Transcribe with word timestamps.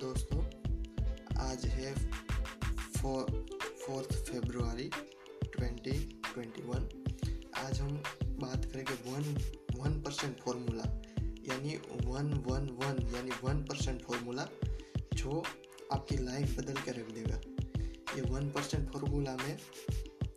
दोस्तों, 0.00 0.42
आज 1.40 1.64
है 1.66 1.94
फोर 2.98 3.48
फोर्थ 3.80 4.12
फेब्रुआरी 4.12 4.88
2021 5.56 6.86
आज 7.58 7.80
हम 7.80 7.90
बात 8.40 8.64
करेंगे 8.64 8.94
वन 9.10 9.26
वन 9.80 10.00
परसेंट 10.00 10.38
फॉर्मूला 10.38 10.84
यानी 11.48 11.76
वन 12.06 12.32
वन 12.46 12.68
वन 12.80 13.02
यानी 13.16 13.30
वन 13.44 13.62
परसेंट 13.64 14.00
फॉर्मूला 14.02 14.46
जो 15.14 15.42
आपकी 15.92 16.16
लाइफ 16.16 16.56
बदल 16.58 16.74
के 16.74 16.90
रख 16.90 17.10
देगा। 17.10 17.40
ये 18.16 18.22
वन 18.30 18.50
परसेंट 18.50 18.90
फॉर्मूला 18.92 19.36
में 19.36 19.58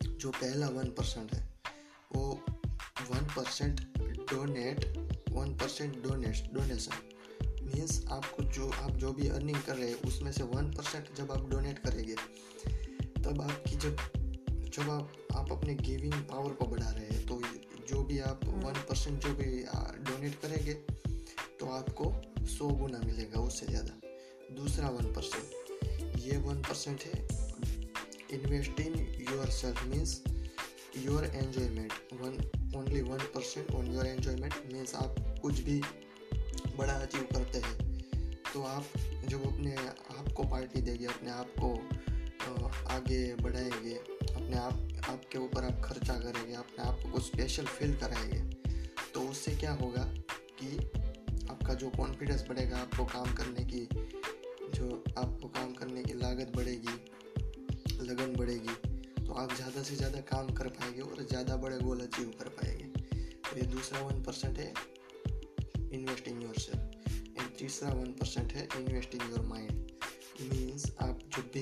जो 0.06 0.32
पहला 0.32 0.70
वन 0.70 0.92
परसेंट 1.00 1.34
है, 1.34 1.54
वो 2.16 2.46
one 3.12 3.26
percent 3.38 3.82
donate 4.34 4.86
one 5.32 5.58
percent 5.58 6.04
donate 6.04 6.54
donation 6.54 7.03
जो 8.54 8.70
आप 8.72 8.92
जो 8.98 9.12
भी 9.14 9.28
अर्निंग 9.30 9.58
कर 9.58 9.76
रहे 9.76 9.90
हैं, 9.90 10.02
उसमें 10.04 10.32
से 10.32 10.44
वन 10.46 10.72
परसेंट 10.74 11.16
जब 11.18 11.32
आप 11.32 11.50
डोनेट 11.50 11.80
करेंगे, 11.80 12.16
तब 13.24 13.42
आपकी 13.42 13.76
जब 13.78 13.96
जब 14.74 14.90
आप 14.90 15.12
आप 15.34 15.52
अपने 15.52 15.74
गिविंग 15.78 16.14
पावर 16.30 16.54
को 16.54 16.66
बढ़ा 16.68 16.90
रहे 16.90 17.06
हैं 17.08 17.26
तो 17.28 17.42
जो 17.90 18.02
भी 18.04 18.20
आप 18.22 18.46
वन 18.46 18.74
परसेंट 18.90 19.20
जो 19.24 19.34
भी 19.36 19.46
डोनेट 20.04 20.36
करेंगे 20.42 20.74
तो 21.60 21.70
आपको 21.72 22.14
सौ 22.48 22.68
गुना 22.70 23.00
मिलेगा, 23.00 23.40
उससे 23.42 23.66
ज़्यादा। 23.66 24.56
दूसरा 24.56 24.90
वन 24.90 25.14
परसेंट 25.14 26.20
ये 26.20 26.38
वन 26.40 26.62
परसेंट 26.62 27.04
है 27.04 27.22
invest 28.34 28.80
in 28.80 28.94
yourself 29.52 29.84
means 29.86 30.22
your 30.98 31.26
enjoyment 31.26 31.94
one 32.14 32.78
only 32.78 33.02
one 33.04 33.26
percent 33.36 33.72
on 33.72 33.92
your 33.94 34.08
enjoyment 34.08 34.54
means 34.74 34.96
आप 34.96 35.16
कुछ 35.42 35.60
भी 35.62 35.82
बड़ा 36.78 36.94
अचीव 36.94 37.28
करते 37.34 37.60
हैं। 37.60 37.83
तो 38.54 38.62
आप 38.64 38.86
जब 39.28 39.46
अपने 39.46 39.76
आप 39.76 40.32
को 40.38 40.44
पार्टी 40.44 40.82
देंगे, 40.82 41.06
अपने 41.06 41.30
आप 41.32 41.54
को 41.60 41.74
आगे 42.94 43.36
बढ़ाएँगे, 43.36 43.94
अपने 43.94 44.58
आप, 44.58 44.88
आपके 45.10 45.38
ऊपर 45.40 45.64
आप 45.64 45.82
खर्चा 45.84 46.14
करेंगे, 46.16 46.54
अपने 46.54 46.84
आप 46.84 47.00
को 47.12 47.20
स्पेशल 47.22 47.66
फील 47.68 47.96
कराएँगे 47.98 48.40
तो 49.14 49.22
उससे 49.30 49.52
क्या 49.56 49.72
होगा 49.74 50.04
कि 50.60 50.78
आपका 51.52 51.74
जो 51.74 51.90
कॉन्फिडेंस 51.90 52.46
बढ़ेगा, 52.50 52.78
आपको 52.78 53.06
काम 53.06 53.34
करने 53.34 53.64
की, 53.66 53.88
जो 54.76 55.04
आपको 55.18 55.48
काम 55.50 55.74
करने 55.74 56.04
की 56.04 56.14
लागत 56.14 56.52
बढ़ेगी, 56.56 56.96
लगन 58.04 58.36
बढ़ेगी 58.38 58.76
तो 59.18 59.34
आप 59.34 59.54
ज़्यादा 59.56 59.84
से 59.84 59.96
ज़्यादा 59.96 60.20
काम 60.30 60.54
कर 60.54 60.68
पाएँगे 60.70 61.02
और 61.02 61.24
ज़्यादा 61.24 61.56
बड़े 61.58 61.78
गोल 61.80 62.00
अचीव 62.02 62.34
कर 62.40 62.50
पाएँगे। 62.52 62.86
तो 63.44 63.58
ये 63.58 63.66
दूसरा 63.68 64.02
वन 64.02 64.22
परसेंट 64.24 64.58
है 64.60 64.74
इन्वेस्ट 65.94 66.28
इन 66.28 66.42
योर 66.42 66.60
सेल्फ 66.60 67.03
तीसरा 67.64 67.90
वन 67.90 68.08
परसेंट 68.12 68.54
है 68.54 68.68
invest 68.78 69.14
in 69.16 69.22
your 69.22 69.42
mind 69.42 69.92
means 70.42 70.86
आप 71.02 71.20
जब 71.36 71.44
भी 71.54 71.62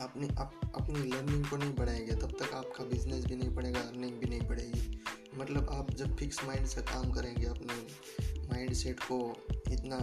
अपनी 0.00 0.28
आप 0.38 0.52
अपनी 0.74 0.98
लर्निंग 0.98 1.44
को 1.46 1.56
नहीं 1.56 1.74
बढ़ाएँगे, 1.74 2.14
तब 2.14 2.32
तक 2.40 2.52
आपका 2.54 2.84
बिज़नेस 2.84 3.24
भी 3.24 3.36
नहीं 3.36 3.48
बढ़ेगा 3.54 3.80
अर्निंग 3.80 4.12
भी 4.12 4.26
नहीं 4.26 4.48
बढ़ेगी. 4.48 5.00
मतलब 5.38 5.70
आप 5.72 5.90
जब 5.90 6.14
फिक्स 6.16 6.44
माइंड 6.44 6.66
से 6.66 6.82
काम 6.82 7.10
करेंगे, 7.12 7.46
अपने 7.46 8.46
माइंड 8.48 8.72
सेट 8.72 9.00
को 9.02 9.18
इतना 9.72 9.98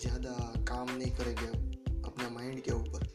ज़्यादा 0.00 0.32
काम 0.68 0.90
नहीं 0.96 1.10
करेंगे, 1.10 1.46
अपने 2.02 2.28
माइंड 2.28 2.60
के 2.60 2.72
ऊपर, 2.72 3.06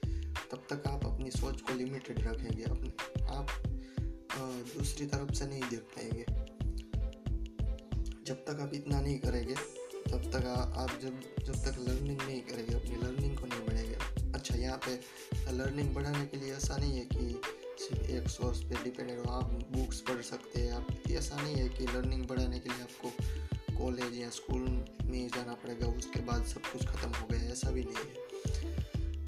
तब 0.51 0.65
तक 0.69 0.87
आप 0.87 1.05
अपनी 1.05 1.31
सोच 1.31 1.61
को 1.61 1.73
लिमिटेड 1.73 2.27
रखेंगे, 2.27 2.63
अपने 2.63 3.25
आप 3.35 3.47
दूसरी 4.77 5.05
तरफ़ 5.05 5.33
से 5.33 5.47
नहीं 5.47 5.63
देख 5.69 5.83
पाएँगे. 5.97 6.25
जब 8.23 8.45
तक 8.47 8.59
आप 8.61 8.73
इतना 8.73 9.01
नहीं 9.01 9.19
करेंगे 9.19 9.55
तब 10.07 10.29
तक 10.33 10.45
आप 10.77 10.99
जब 11.01 11.19
जब 11.45 11.55
तक 11.63 11.77
लर्निंग 11.79 12.21
नहीं 12.21 12.41
करेंगे, 12.41 12.75
अपनी 12.75 12.95
लर्निंग 12.97 13.37
को 13.37 13.45
नहीं 13.45 13.65
बढ़ेंगे 13.67 14.31
अच्छा 14.33 14.55
यहाँ 14.55 14.77
पे 14.85 14.99
लर्निंग 15.53 15.93
बढ़ाने 15.95 16.25
के 16.25 16.37
लिए 16.37 16.53
ऐसा 16.53 16.77
नहीं 16.77 16.97
है 16.97 17.05
कि 17.05 17.41
सिर्फ़ 17.79 18.11
एक 18.11 18.27
सोर्स 18.29 18.61
पे 18.61 18.83
डिपेंडेंट 18.83 19.19
हो, 19.19 19.31
आप 19.31 19.51
बुक्स 19.73 19.99
पढ़ 20.01 20.21
सकते 20.23 20.61
हैं। 20.61 20.71
आप 20.73 20.87
ऐसा 21.11 21.41
नहीं 21.41 21.55
है 21.55 21.67
कि 21.69 21.85
लर्निंग 21.87 22.25
बढ़ाने 22.27 22.59
के 22.59 22.69
लिए 22.69 22.81
आपको 22.81 23.11
कॉलेज 23.77 24.17
या 24.19 24.29
स्कूल 24.29 24.61
में 25.03 25.27
जाना 25.27 25.53
पड़ेगा, 25.55 25.87
उसके 25.89 26.19
बाद 26.21 26.45
सब 26.45 26.71
कुछ 26.71 26.85
ख़त्म 26.85 27.09
हो 27.11 27.27
गया, 27.31 27.51
ऐसा 27.51 27.71
भी 27.71 27.83
नहीं 27.83 27.95
है। 28.05 28.25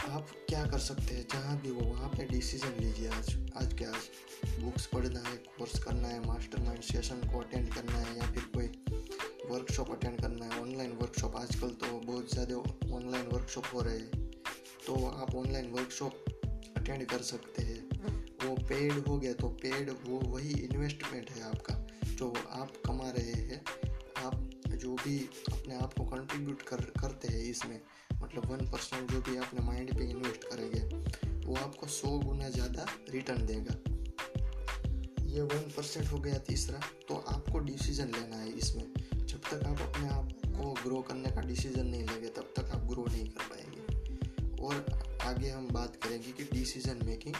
आप 0.09 0.27
क्या 0.49 0.65
कर 0.65 0.79
सकते 0.79 1.15
हैं, 1.15 1.25
जहाँ 1.33 1.57
भी 1.61 1.69
हो, 1.69 1.81
वहाँ 1.81 2.09
पे 2.09 2.25
डिसीज़न 2.27 2.79
लीजिए 2.79 3.09
आज 3.09 3.35
आज 3.57 3.73
के 3.73 3.85
आज। 3.85 4.61
बुक्स 4.61 4.85
पढ़ना 4.85 5.19
है 5.29 5.35
कोर्स 5.57 5.79
करना 5.83 6.07
है 6.07 6.25
मास्टर 6.27 6.61
माइंड 6.63 6.81
सेशन 6.83 7.29
को 7.31 7.39
अटेंड 7.39 7.73
करना 7.73 7.97
है, 7.97 8.17
या 8.17 8.31
फिर 8.31 8.43
कोई 8.55 8.67
वर्कशॉप 9.49 9.91
अटेंड 9.91 10.19
करना 10.21 10.45
है 10.45 10.61
ऑनलाइन 10.61 10.91
वर्कशॉप 10.93 11.35
आजकल 11.35 11.69
तो 11.81 11.99
बहुत 11.99 12.31
ज़्यादा 12.31 12.55
ऑनलाइन 12.95 13.27
वर्कशॉप 13.27 13.65
हो 13.73 13.81
रहे 13.81 13.97
हैं। 13.97 14.31
तो 14.85 14.95
आप 15.07 15.35
ऑनलाइन 15.35 15.71
वर्कशॉप 15.71 16.25
अटेंड 16.77 17.05
कर 17.05 17.21
सकते 17.23 17.63
हैं। 17.63 17.81
वो 18.39 18.55
पेड 18.57 18.91
हो 19.07 19.17
गया 19.17 19.33
तो 19.33 19.47
पेड 19.63 19.89
वो 20.05 20.19
वही 20.27 20.53
इन्वेस्टमेंट 20.61 21.29
है 21.31 21.43
आपका, 21.43 21.73
जो 22.09 22.33
आप 22.51 22.73
कमा 22.85 23.09
रहे 23.09 23.41
हैं। 23.43 23.63
आप 24.19 24.49
जो 24.73 24.93
भी 24.95 25.17
अपने 25.51 25.75
आप 25.75 25.93
को 25.93 26.03
कंट्रीब्यूट 26.05 26.61
कर, 26.61 26.81
करते 26.99 27.27
हैं 27.27 27.41
इसमें 27.41 27.79
मतलब 28.21 28.51
वन 28.51 28.65
परसेंट 28.71 29.11
जो 29.11 29.19
भी 29.21 29.37
अपने 29.37 29.65
माइंड 29.65 29.93
पे 29.97 30.03
इन्वेस्ट 30.05 30.43
करेंगे, 30.45 30.79
वो 31.45 31.55
आपको 31.57 31.87
सौ 31.89 32.17
गुना 32.19 32.49
ज़्यादा 32.49 32.85
रिटर्न 33.09 33.45
देगा। 33.45 33.75
ये 35.29 35.41
वन 35.43 35.69
परसेंट 35.75 36.11
हो 36.11 36.19
गया 36.19 36.37
तीसरा 36.47 36.79
तो 37.07 37.15
आपको 37.27 37.59
डिसीज़न 37.61 38.11
लेना 38.11 38.35
है 38.35 38.51
इसमें। 38.53 38.83
तक 39.51 39.63
आप 39.65 39.79
अपने 39.81 40.09
आप 40.09 40.31
को 40.47 40.73
ग्रो 40.73 41.01
करने 41.01 41.29
का 41.31 41.41
डिसीज़न 41.41 41.85
नहीं 41.85 42.01
लेंगे, 42.01 42.27
तब 42.27 42.53
तक 42.57 42.69
आप 42.71 42.81
ग्रो 42.87 43.05
नहीं 43.05 43.29
कर 43.29 43.43
पाएँगे। 43.43 44.63
और 44.63 44.85
आगे 45.21 45.49
हम 45.49 45.67
बात 45.67 45.95
करेंगे 45.95 46.31
कि 46.31 46.43
डिसीज़न 46.43 47.05
मेकिंग 47.05 47.35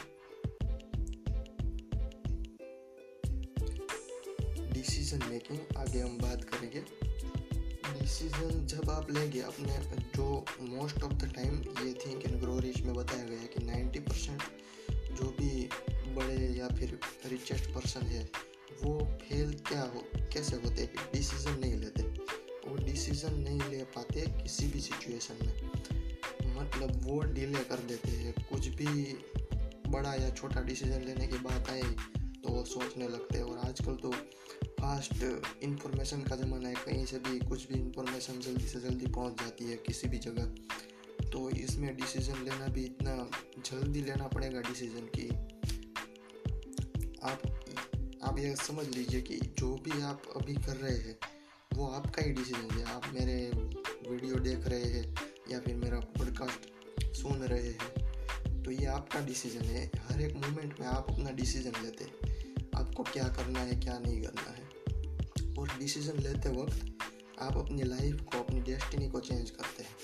डिसीज़न 4.72 5.28
मेकिंग 5.30 5.76
आगे 5.76 6.00
हम 6.00 6.18
बात 6.18 6.44
करेंगे। 6.44 6.84
डिसीज़न 8.00 8.66
जब 8.66 8.90
आप 8.90 9.10
लेंगे 9.10 9.40
अपने 9.40 9.78
जो 10.16 10.44
मोस्ट 10.60 11.02
ऑफ़ 11.02 11.12
द 11.12 11.32
टाइम 11.34 11.54
ये 11.86 11.92
थिंक 12.06 12.22
इन 12.26 12.40
ग्रो 12.40 12.58
रिच 12.58 12.80
में 12.82 12.94
बताया 12.94 13.24
गया 13.24 13.46
कि 13.54 13.64
90 13.66 14.00
परसेंट 14.08 14.42
जो 15.18 15.28
भी 15.40 15.68
बड़े 16.14 16.36
या 16.58 16.68
फिर 16.68 16.98
रिचेस्ट 17.26 17.70
पर्सन 17.70 18.06
है 18.06 18.49
वो 18.82 18.98
फेल 19.22 19.52
क्या 19.68 19.82
हो, 19.84 20.04
कैसे 20.32 20.56
होते 20.56 20.82
हैं 20.82 21.10
डिसीज़न 21.12 21.58
नहीं 21.60 21.76
लेते। 21.76 22.02
वो 22.68 22.76
डिसीज़न 22.76 23.34
नहीं 23.34 23.60
ले 23.70 23.82
पाते 23.94 24.26
किसी 24.32 24.66
भी 24.66 24.80
सिचुएशन 24.80 25.46
में। 25.46 26.56
मतलब 26.56 27.00
वो 27.04 27.20
डिले 27.32 27.62
कर 27.64 27.78
देते 27.88 28.10
हैं। 28.10 28.34
कुछ 28.50 28.66
भी 28.68 28.86
बड़ा 29.88 30.14
या 30.14 30.30
छोटा 30.30 30.62
डिसीज़न 30.62 31.02
लेने 31.02 31.26
की 31.26 31.38
बात 31.38 31.70
आई 31.70 31.82
तो 31.82 32.48
वो 32.48 32.64
सोचने 32.64 33.08
लगते 33.08 33.38
हैं। 33.38 33.44
और 33.44 33.58
आजकल 33.58 33.94
तो 33.94 34.10
फास्ट 34.80 35.22
इंफॉर्मेशन 35.62 36.22
का 36.22 36.36
ज़माना 36.36 36.68
है। 36.68 36.74
कहीं 36.76 37.04
से 37.06 37.18
भी 37.18 37.38
कुछ 37.38 37.68
भी 37.68 37.78
इंफॉर्मेशन 37.80 38.40
जल्दी 38.40 38.68
से 38.68 38.80
जल्दी 38.80 39.06
पहुँच 39.06 39.40
जाती 39.40 39.64
है 39.64 39.76
किसी 39.76 40.08
भी 40.08 40.18
जगह। 40.18 41.28
तो 41.30 41.48
इसमें 41.50 41.94
डिसीज़न 41.96 42.42
लेना 42.44 42.66
भी 42.68 42.84
इतना 42.84 43.14
जल्दी 43.66 44.02
लेना 44.02 44.26
पड़ेगा 44.28 44.60
डिसीज़न 44.60 45.10
की। 45.16 45.28
आप 47.22 47.49
आप 48.22 48.38
ये 48.38 48.54
समझ 48.56 48.86
लीजिए 48.86 49.20
कि 49.20 49.36
जो 49.58 49.74
भी 49.76 50.00
आप 50.02 50.22
अभी 50.36 50.54
कर 50.54 50.76
रहे 50.76 50.96
हैं, 50.96 51.18
वो 51.74 51.86
आपका 51.88 52.22
ही 52.22 52.30
डिसीज़न 52.30 52.70
है। 52.70 52.84
आप 52.84 53.02
मेरे 53.14 53.36
वीडियो 54.10 54.36
देख 54.36 54.66
रहे 54.66 54.84
हैं 54.84 55.14
या 55.50 55.60
फिर 55.60 55.76
मेरा 55.76 56.00
पॉडकास्ट 56.16 57.14
सुन 57.16 57.42
रहे 57.42 57.62
हैं 57.62 58.62
तो 58.62 58.70
ये 58.70 58.86
आपका 58.86 59.20
डिसीज़न 59.20 59.64
है। 59.64 59.90
हर 60.10 60.20
एक 60.20 60.34
मोमेंट 60.36 60.80
में 60.80 60.86
आप 60.86 61.06
अपना 61.10 61.30
डिसीज़न 61.30 61.82
लेते 61.82 62.04
हैं। 62.04 62.70
आपको 62.76 63.02
क्या 63.02 63.28
करना 63.28 63.60
है, 63.60 63.80
क्या 63.80 63.98
नहीं 63.98 64.22
करना 64.22 64.50
है। 64.50 65.56
और 65.56 65.78
डिसीज़न 65.78 66.18
लेते 66.18 66.48
वक्त 66.50 66.98
आप 67.40 67.56
अपनी 67.56 67.82
लाइफ 67.82 68.20
को, 68.22 68.38
अपनी 68.38 68.60
डेस्टिनी 68.60 69.08
को 69.08 69.20
चेंज 69.20 69.50
करते 69.50 69.82
हैं। 69.82 69.96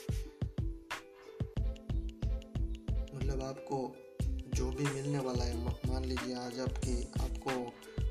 मतलब 3.14 3.42
आपको 3.42 3.96
जो 4.54 4.70
भी 4.70 4.84
मिलने 4.84 5.18
वाला 5.18 5.44
है, 5.44 5.56
मान 5.64 6.04
लीजिए 6.04 6.34
आज 6.34 6.58
आपकी, 6.60 7.02
आपको 7.20 7.52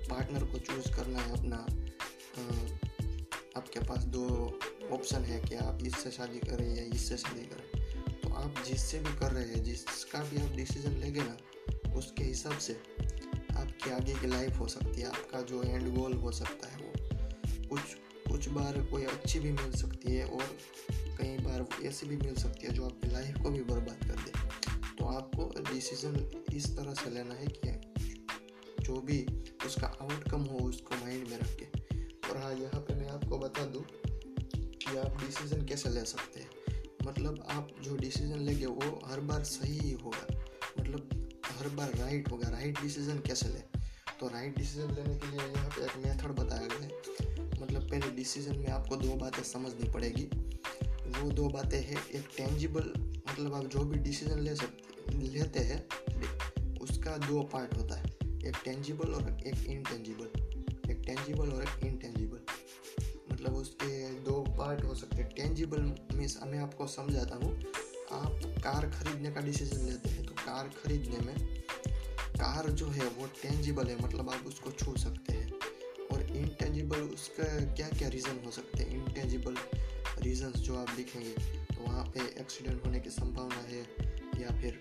पार्टनर 0.09 0.43
को 0.43 0.59
चूज़ 0.59 0.91
करना 0.95 1.19
है 1.19 1.31
अपना 1.31 1.57
आपके 3.57 3.79
पास 3.79 4.03
दो 4.13 4.25
ऑप्शन 4.91 5.23
है 5.23 5.39
कि 5.41 5.55
आप 5.55 5.83
इससे 5.85 6.11
शादी 6.11 6.39
करें 6.39 6.67
या 6.75 6.83
इससे 6.95 7.17
शादी 7.17 7.41
करें। 7.41 8.19
तो 8.21 8.33
आप 8.33 8.63
जिससे 8.67 8.99
भी 8.99 9.17
कर 9.19 9.31
रहे 9.31 9.43
हैं, 9.43 9.63
जिसका 9.63 10.19
भी 10.23 10.41
आप 10.41 10.55
डिसीज़न 10.55 10.91
लेंगे 10.91 11.21
ना, 11.21 11.37
उसके 11.95 12.23
हिसाब 12.23 12.57
से 12.57 12.73
आपकी 13.57 13.91
आगे 13.91 14.13
की 14.13 14.27
लाइफ 14.27 14.59
हो 14.59 14.67
सकती 14.67 15.01
है, 15.01 15.07
आपका 15.07 15.41
जो 15.41 15.63
एंड 15.63 15.95
गोल 15.95 16.13
हो 16.13 16.31
सकता 16.31 16.67
है 16.67 16.77
वो। 16.77 17.67
कुछ 17.69 17.81
कुछ 18.31 18.47
बार 18.49 18.81
कोई 18.81 19.03
अच्छी 19.03 19.39
भी 19.39 19.51
मिल 19.51 19.71
सकती 19.71 20.15
है 20.15 20.25
और 20.25 20.57
कई 21.17 21.37
बार 21.37 21.65
ऐसी 21.83 22.07
भी 22.07 22.15
मिल 22.17 22.35
सकती 22.35 22.67
है 22.67 22.73
जो 22.73 22.85
आपकी 22.85 23.07
लाइफ 23.07 23.37
को 23.43 23.49
भी 23.49 23.61
बर्बाद 23.63 24.03
कर 24.03 24.23
दे। 24.23 24.31
तो 24.95 25.05
आपको 25.05 25.51
डिसीज़न 25.73 26.43
इस 26.53 26.69
तरह 26.77 26.93
से 26.93 27.09
लेना 27.09 27.35
है 27.35 27.47
कि 27.47 27.69
जो 28.83 29.01
भी 29.01 29.19
उसका 29.65 29.87
आउटकम 29.87 30.41
हो, 30.41 30.57
उसको 30.57 30.95
माइंड 30.95 31.27
में 31.27 31.37
रख 31.37 31.57
के। 31.59 31.65
और 32.29 32.37
हाँ 32.37 32.53
यहाँ 32.53 32.81
पे 32.81 32.95
मैं 32.95 33.09
आपको 33.09 33.37
बता 33.37 33.65
दूँ 33.65 33.83
कि 34.57 34.97
आप 34.97 35.17
डिसीज़न 35.21 35.65
कैसे 35.65 35.89
ले 35.89 36.05
सकते 36.05 36.39
हैं। 36.39 36.49
मतलब 37.07 37.47
आप 37.49 37.67
जो 37.81 37.95
डिसीज़न 37.95 38.39
लेंगे, 38.39 38.65
वो 38.65 39.01
हर 39.05 39.19
बार 39.19 39.43
सही 39.43 39.79
ही 39.79 39.91
होगा। 39.91 40.27
मतलब 40.79 41.29
हर 41.45 41.69
बार 41.69 41.91
राइट 41.95 42.31
होगा। 42.31 42.49
राइट 42.49 42.81
डिसीज़न 42.81 43.19
कैसे 43.19 43.49
ले? 43.49 43.59
तो 44.19 44.27
राइट 44.27 44.57
डिसीज़न 44.57 44.91
लेने 44.91 45.15
के 45.15 45.27
लिए 45.27 45.39
यहाँ 45.39 45.69
पे 45.69 45.85
एक 45.85 46.05
मेथड 46.05 46.27
बताया 46.27 46.67
गया 46.67 46.79
है। 46.79 46.89
मतलब 47.61 47.89
पहले 47.89 48.09
डिसीज़न 48.09 48.57
में 48.59 48.67
आपको 48.67 48.95
दो 48.95 49.15
बातें 49.15 49.43
समझनी 49.43 49.89
पड़ेगी। 49.89 50.25
वो 51.21 51.31
दो 51.31 51.49
बातें 51.49 51.81
हैं, 51.81 52.07
एक 52.07 52.29
टेंजिबल 52.37 52.93
मतलब 53.29 53.53
आप 53.53 53.65
जो 53.65 53.79
भी 53.79 53.99
डिसीज़न 53.99 54.39
ले 54.39 54.55
सकते 54.55 54.85
लेते 55.17 55.59
हैं, 55.59 55.87
उसका 56.77 57.17
दो 57.17 57.43
पार्ट 57.43 57.77
होता 57.77 57.95
है। 57.95 58.04
एक 58.55 58.61
टेंजिबल 58.65 59.13
और 59.13 59.29
एक 59.47 59.65
इनटेंजिबल 59.67 60.91
एक 60.91 61.01
टेंजिबल 61.05 61.49
और 61.49 61.63
एक 61.63 61.85
इनटेंजिबल 61.85 62.39
मतलब 63.31 63.55
उसके 63.55 64.09
दो 64.23 64.41
पार्ट 64.57 64.83
हो 64.83 64.93
सकते 64.95 65.15
हैं। 65.15 65.29
टेंजिबल 65.29 65.81
मीन्स 66.13 66.37
मैं 66.43 66.59
आपको 66.59 66.87
समझाता 66.87 67.35
हूँ। 67.35 67.51
आप 68.13 68.41
कार 68.63 68.89
खरीदने 68.89 69.31
का 69.31 69.41
डिसीज़न 69.41 69.85
लेते 69.85 70.09
हैं 70.09 70.25
तो 70.25 70.33
कार 70.35 70.69
खरीदने 70.77 71.19
में 71.21 71.35
कार 72.35 72.69
जो 72.71 72.87
है, 72.87 73.05
वो 73.07 73.27
टेंजिबल 73.41 73.87
है। 73.87 74.01
मतलब 74.03 74.29
आप 74.29 74.47
उसको 74.47 74.71
छू 74.73 74.95
सकते 74.97 75.33
हैं। 75.33 75.51
और 76.11 76.21
इनटेंजिबल 76.33 77.01
उसका 77.13 77.43
क्या 77.73 77.89
क्या 77.89 78.09
रीज़न 78.09 78.41
हो 78.45 78.51
सकते 78.51 78.83
हैं? 78.83 78.89
इनटेंजिबल 78.95 79.57
रीजंस 80.21 80.55
जो 80.57 80.75
आप 80.77 80.89
देखेंगे 80.97 81.33
तो 81.65 81.83
वहाँ 81.83 82.05
पे 82.07 82.27
एक्सीडेंट 82.41 82.85
होने 82.85 82.99
की 82.99 83.09
संभावना 83.11 83.63
है, 83.63 83.81
या 84.41 84.59
फिर 84.61 84.79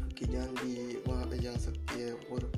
आपकी 0.00 0.26
जान 0.26 0.54
भी 0.56 1.02
वहाँ 1.08 1.26
पे 1.26 1.38
जा 1.38 1.56
सकती 1.60 2.00
है। 2.00 2.12
और 2.12 2.52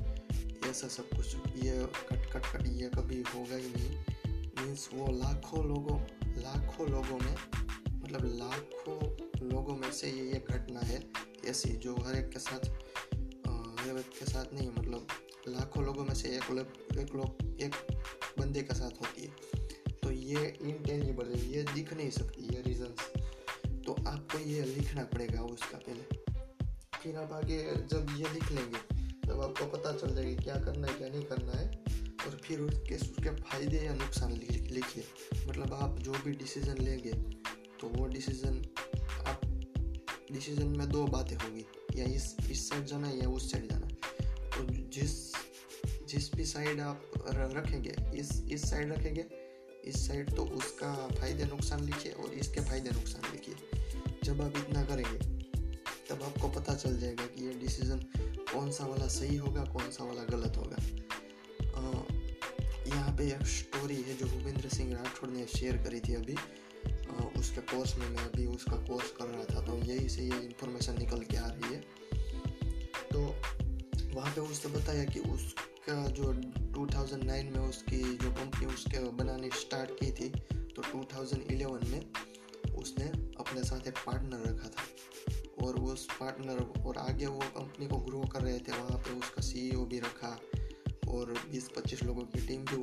ऐसा 0.71 0.87
सब 0.87 1.09
कुछ 1.09 1.35
ये 1.63 1.71
कट 2.09 2.25
कट 2.33 2.45
कट 2.45 2.67
ये 2.67 2.89
कभी 2.89 3.15
होगा 3.29 3.55
ही 3.55 3.69
नहीं। 3.69 3.95
मीन्स 4.57 4.87
वो 4.93 5.07
लाखों 5.11 5.63
लोगों 5.67 5.97
लाखों 6.37 6.87
लोगों 6.89 7.17
में 7.17 7.35
मतलब 7.93 8.25
लाखों 8.37 9.47
लोगों 9.47 9.75
में 9.77 9.91
से 9.91 10.11
ये 10.11 10.23
ये 10.25 10.43
घटना 10.49 10.79
है। 10.79 10.99
ऐसी 11.45 11.69
जो 11.77 11.95
हर 11.95 12.15
एक 12.15 12.29
के 12.29 12.39
साथ 12.39 12.69
हर 13.81 13.97
एक 13.99 14.09
के 14.19 14.25
साथ 14.25 14.53
नहीं 14.53 14.69
मतलब 14.69 15.07
लाखों 15.47 15.83
लोगों 15.83 16.05
में 16.05 16.13
से 16.13 16.29
एक 16.37 16.49
लोग 16.51 16.97
एक 16.99 17.13
लोग, 17.15 17.59
एक 17.61 17.75
बंदे 18.39 18.61
के 18.61 18.73
साथ 18.73 19.01
होती 19.01 19.21
है। 19.21 19.99
तो 20.03 20.11
ये 20.11 20.45
इनटेंजिबल 20.61 21.33
है, 21.35 21.45
ये 21.51 21.63
दिख 21.73 21.93
नहीं 21.93 22.09
सकती, 22.11 22.47
ये 22.55 22.61
रीजंस 22.61 23.83
तो 23.85 23.95
आपको 24.07 24.39
ये 24.39 24.63
लिखना 24.65 25.03
पड़ेगा 25.03 25.41
उसका 25.43 25.77
पहले। 25.77 26.03
फिर 26.95 27.15
आप 27.17 27.31
आगे 27.33 27.61
जब 27.91 28.15
ये 28.17 28.33
लिख 28.33 28.51
लेंगे 28.51 28.90
तब 29.31 29.41
आपको 29.41 29.65
पता 29.67 29.91
चल 29.93 30.15
जाएगा 30.15 30.41
क्या 30.43 30.55
करना 30.63 30.87
है, 30.87 30.93
क्या 30.93 31.07
नहीं 31.09 31.23
करना 31.25 31.51
है, 31.53 31.67
और 32.21 32.39
फिर 32.43 32.59
उसके 32.61 32.95
उसके 32.95 33.29
फ़ायदे 33.31 33.77
या 33.77 33.93
नुकसान 33.95 34.31
लिखिए। 34.31 35.03
मतलब 35.47 35.73
आप 35.73 35.99
जो 35.99 36.11
भी 36.25 36.31
डिसीज़न 36.33 36.83
लेंगे 36.83 37.11
तो 37.79 37.87
वो 37.89 38.07
डिसीज़न 38.07 38.61
आप 39.27 39.41
डिसीज़न 40.31 40.67
में 40.69 40.87
दो 40.89 41.05
बातें 41.07 41.35
होंगी, 41.35 41.65
या 41.95 42.05
इस 42.07 42.35
इस 42.51 42.67
साइड 42.69 42.85
जाना 42.85 43.07
है 43.07 43.19
या 43.19 43.29
उस 43.29 43.51
साइड 43.51 43.69
जाना 43.69 43.87
तो 44.49 44.65
जिस 44.89 45.15
जिस 46.09 46.33
भी 46.35 46.45
साइड 46.45 46.79
आप 46.81 47.01
रखेंगे, 47.29 47.95
इस 48.13 48.31
इस 48.51 48.69
साइड 48.69 48.91
रखेंगे, 48.91 49.25
इस 49.85 50.07
साइड 50.07 50.35
तो 50.35 50.45
उसका 50.57 50.93
फ़ायदे 51.09 51.45
नुकसान 51.45 51.83
लिखिए 51.85 52.11
और 52.13 52.33
इसके 52.35 52.61
फ़ायदे 52.61 52.89
नुकसान 52.91 53.31
लिखिए। 53.31 53.55
जब 54.23 54.41
आप 54.41 54.57
इतना 54.57 54.83
करेंगे, 54.85 55.17
तब 56.09 56.23
आपको 56.23 56.47
पता 56.49 56.75
चल 56.75 56.99
जाएगा 56.99 57.25
कि 57.25 57.45
ये 57.45 57.53
डिसीज़न 57.59 57.99
कौन 58.53 58.71
सा 58.71 58.85
वाला 58.85 59.07
सही 59.09 59.37
होगा 59.37 59.63
कौन 59.73 59.91
सा 59.91 60.03
वाला 60.03 60.23
गलत 60.29 60.57
होगा। 60.57 60.77
यहाँ 62.87 63.11
पे 63.17 63.27
एक 63.27 63.45
स्टोरी 63.47 63.95
है 63.95 64.15
जो 64.17 64.25
भूपेंद्र 64.27 64.69
सिंह 64.69 64.93
राठौड़ 64.93 65.29
ने 65.29 65.45
शेयर 65.47 65.77
करी 65.77 65.99
थी 65.99 66.13
अभी। 66.15 66.33
आ, 66.33 67.23
उसके 67.39 67.61
कोर्स 67.71 67.95
में 67.97 68.07
मैं 68.09 68.23
अभी 68.23 68.45
उसका 68.45 68.77
कोर्स 68.87 69.11
कर 69.11 69.25
रहा 69.25 69.43
था 69.45 69.65
तो 69.65 69.77
यही 69.79 70.09
से 70.09 70.21
ये 70.21 70.39
इन्फॉर्मेशन 70.45 70.97
निकल 70.97 71.23
के 71.23 71.37
आ 71.37 71.47
रही 71.47 71.73
है। 71.73 71.79
तो 73.11 73.19
वहाँ 74.15 74.31
पे 74.35 74.41
उसने 74.41 74.71
बताया 74.73 75.03
कि 75.05 75.19
उसका 75.29 75.95
जो 76.09 76.33
2009 76.73 77.49
में 77.51 77.59
उसकी 77.59 78.01
जो 78.17 78.31
कंपनी 78.31 78.65
उसके 78.65 78.99
बनाने 79.17 79.49
स्टार्ट 79.59 79.91
की 79.99 80.11
थी 80.11 80.29
तो 80.75 80.81
2011 80.91 81.87
में 81.87 82.01
उसने 82.75 83.05
अपने 83.39 83.63
साथ 83.63 83.87
एक 83.87 83.97
पार्टनर 84.05 84.47
रखा 84.49 84.69
था। 84.69 84.83
और 85.63 85.79
उस 85.83 86.05
पार्टनर 86.11 86.59
और 86.81 86.97
आगे 86.97 87.25
वो 87.25 87.39
कंपनी 87.57 87.87
को 87.87 87.97
ग्रो 87.99 88.21
कर 88.33 88.41
रहे 88.41 88.59
थे, 88.59 88.71
वहाँ 88.71 88.97
पे 88.97 89.17
उसका 89.19 89.41
सीईओ 89.41 89.85
भी 89.85 89.99
रखा 89.99 90.37
और 91.07 91.33
20-25 91.51 92.03
लोगों 92.03 92.23
की 92.25 92.47
टीम 92.47 92.65
भी 92.65 92.75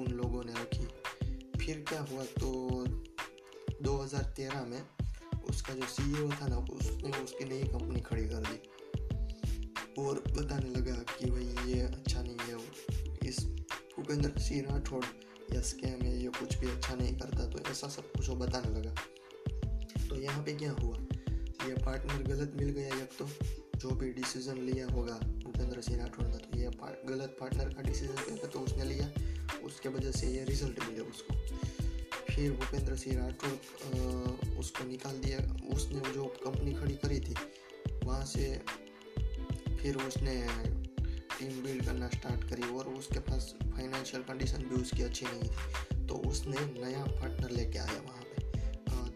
उन 0.00 0.12
लोगों 0.12 0.44
ने 0.44 0.52
रखी। 0.52 0.86
फिर 1.58 1.84
क्या 1.88 2.00
हुआ 2.02 2.24
तो 2.38 2.50
2013 3.82 4.64
में 4.66 4.82
उसका 5.50 5.74
जो 5.74 5.86
सीईओ 5.86 6.28
था 6.32 6.46
ना, 6.46 6.56
उसने 6.56 7.10
उसकी 7.22 7.44
नई 7.44 7.62
कंपनी 7.64 8.00
खड़ी 8.00 8.28
कर 8.28 8.42
दी। 8.48 8.58
और 9.98 10.22
बताने 10.28 10.70
लगा 10.70 10.94
कि 11.10 11.30
भाई 11.30 11.72
ये 11.72 11.80
अच्छा 11.80 12.22
नहीं 12.22 12.36
है, 12.40 12.58
इस 13.28 13.44
भूपेंद्र 13.96 14.40
सिंह 14.40 14.70
राठौड़ 14.70 15.04
या 15.54 15.60
स्कैम 15.62 16.02
है 16.02 16.16
ये 16.22 16.28
कुछ 16.38 16.58
भी 16.58 16.66
अच्छा 16.66 16.94
नहीं 16.94 17.16
करता 17.16 17.46
तो 17.46 17.58
ऐसा 17.70 17.88
सब 17.88 18.12
कुछ 18.12 18.28
वो 18.28 18.34
बताने 18.36 18.78
लगा। 18.78 18.94
तो 20.08 20.16
यहाँ 20.16 20.42
पे 20.44 20.52
क्या 20.54 20.72
हुआ? 20.72 20.96
ये 21.60 21.74
पार्टनर 21.84 22.22
गलत 22.24 22.52
मिल 22.56 22.70
गया 22.70 22.96
एक 22.96 23.16
तो 23.18 23.28
जो 23.78 23.90
भी 23.90 24.10
डिसीज़न 24.12 24.58
लिया 24.62 24.86
होगा 24.88 25.14
भूपेंद्र 25.44 25.80
सिंह 25.80 25.98
राठौड़ 25.98 26.26
ने 26.26 26.38
तो 26.38 26.58
ये 26.58 26.70
गलत 27.08 27.36
पार्टनर 27.40 27.74
का 27.74 27.82
डिसीज़न 27.82 28.16
लिया 28.28 28.46
तो 28.46 28.60
उसने 28.60 28.84
लिया। 28.84 29.06
उसके 29.66 29.88
वजह 29.88 30.10
से 30.12 30.26
ये 30.28 30.44
रिज़ल्ट 30.44 30.82
मिले 30.84 31.02
उसको। 31.02 31.34
फिर 32.30 32.52
भूपेंद्र 32.52 32.96
सिंह 32.96 33.18
राठौड़ 33.18 34.56
उसको 34.58 34.84
निकाल 34.88 35.18
दिया। 35.20 35.38
उसने 35.74 36.12
जो 36.14 36.24
कंपनी 36.44 36.72
खड़ी 36.74 36.94
करी 36.96 37.20
थी, 37.20 37.34
वहाँ 38.04 38.24
से 38.26 38.60
फिर 39.78 39.96
उसने 39.98 40.34
टीम 41.30 41.62
बिल्ड 41.62 41.84
करना 41.84 42.08
स्टार्ट 42.08 42.48
करी 42.50 42.70
और 42.76 42.88
उसके 42.90 43.18
पास 43.26 43.54
फाइनेंशियल 43.62 44.22
कंडीशन 44.22 44.62
भी 44.68 44.80
उसकी 44.82 45.02
अच्छी 45.02 45.26
नहीं 45.26 45.42
थी। 45.42 46.06
तो 46.06 46.14
उसने 46.28 46.64
नया 46.78 47.04
पार्टनर 47.04 47.50
लेके 47.50 47.78
आया 47.78 48.00
वहाँ 48.06 48.22
पे। 48.22 48.36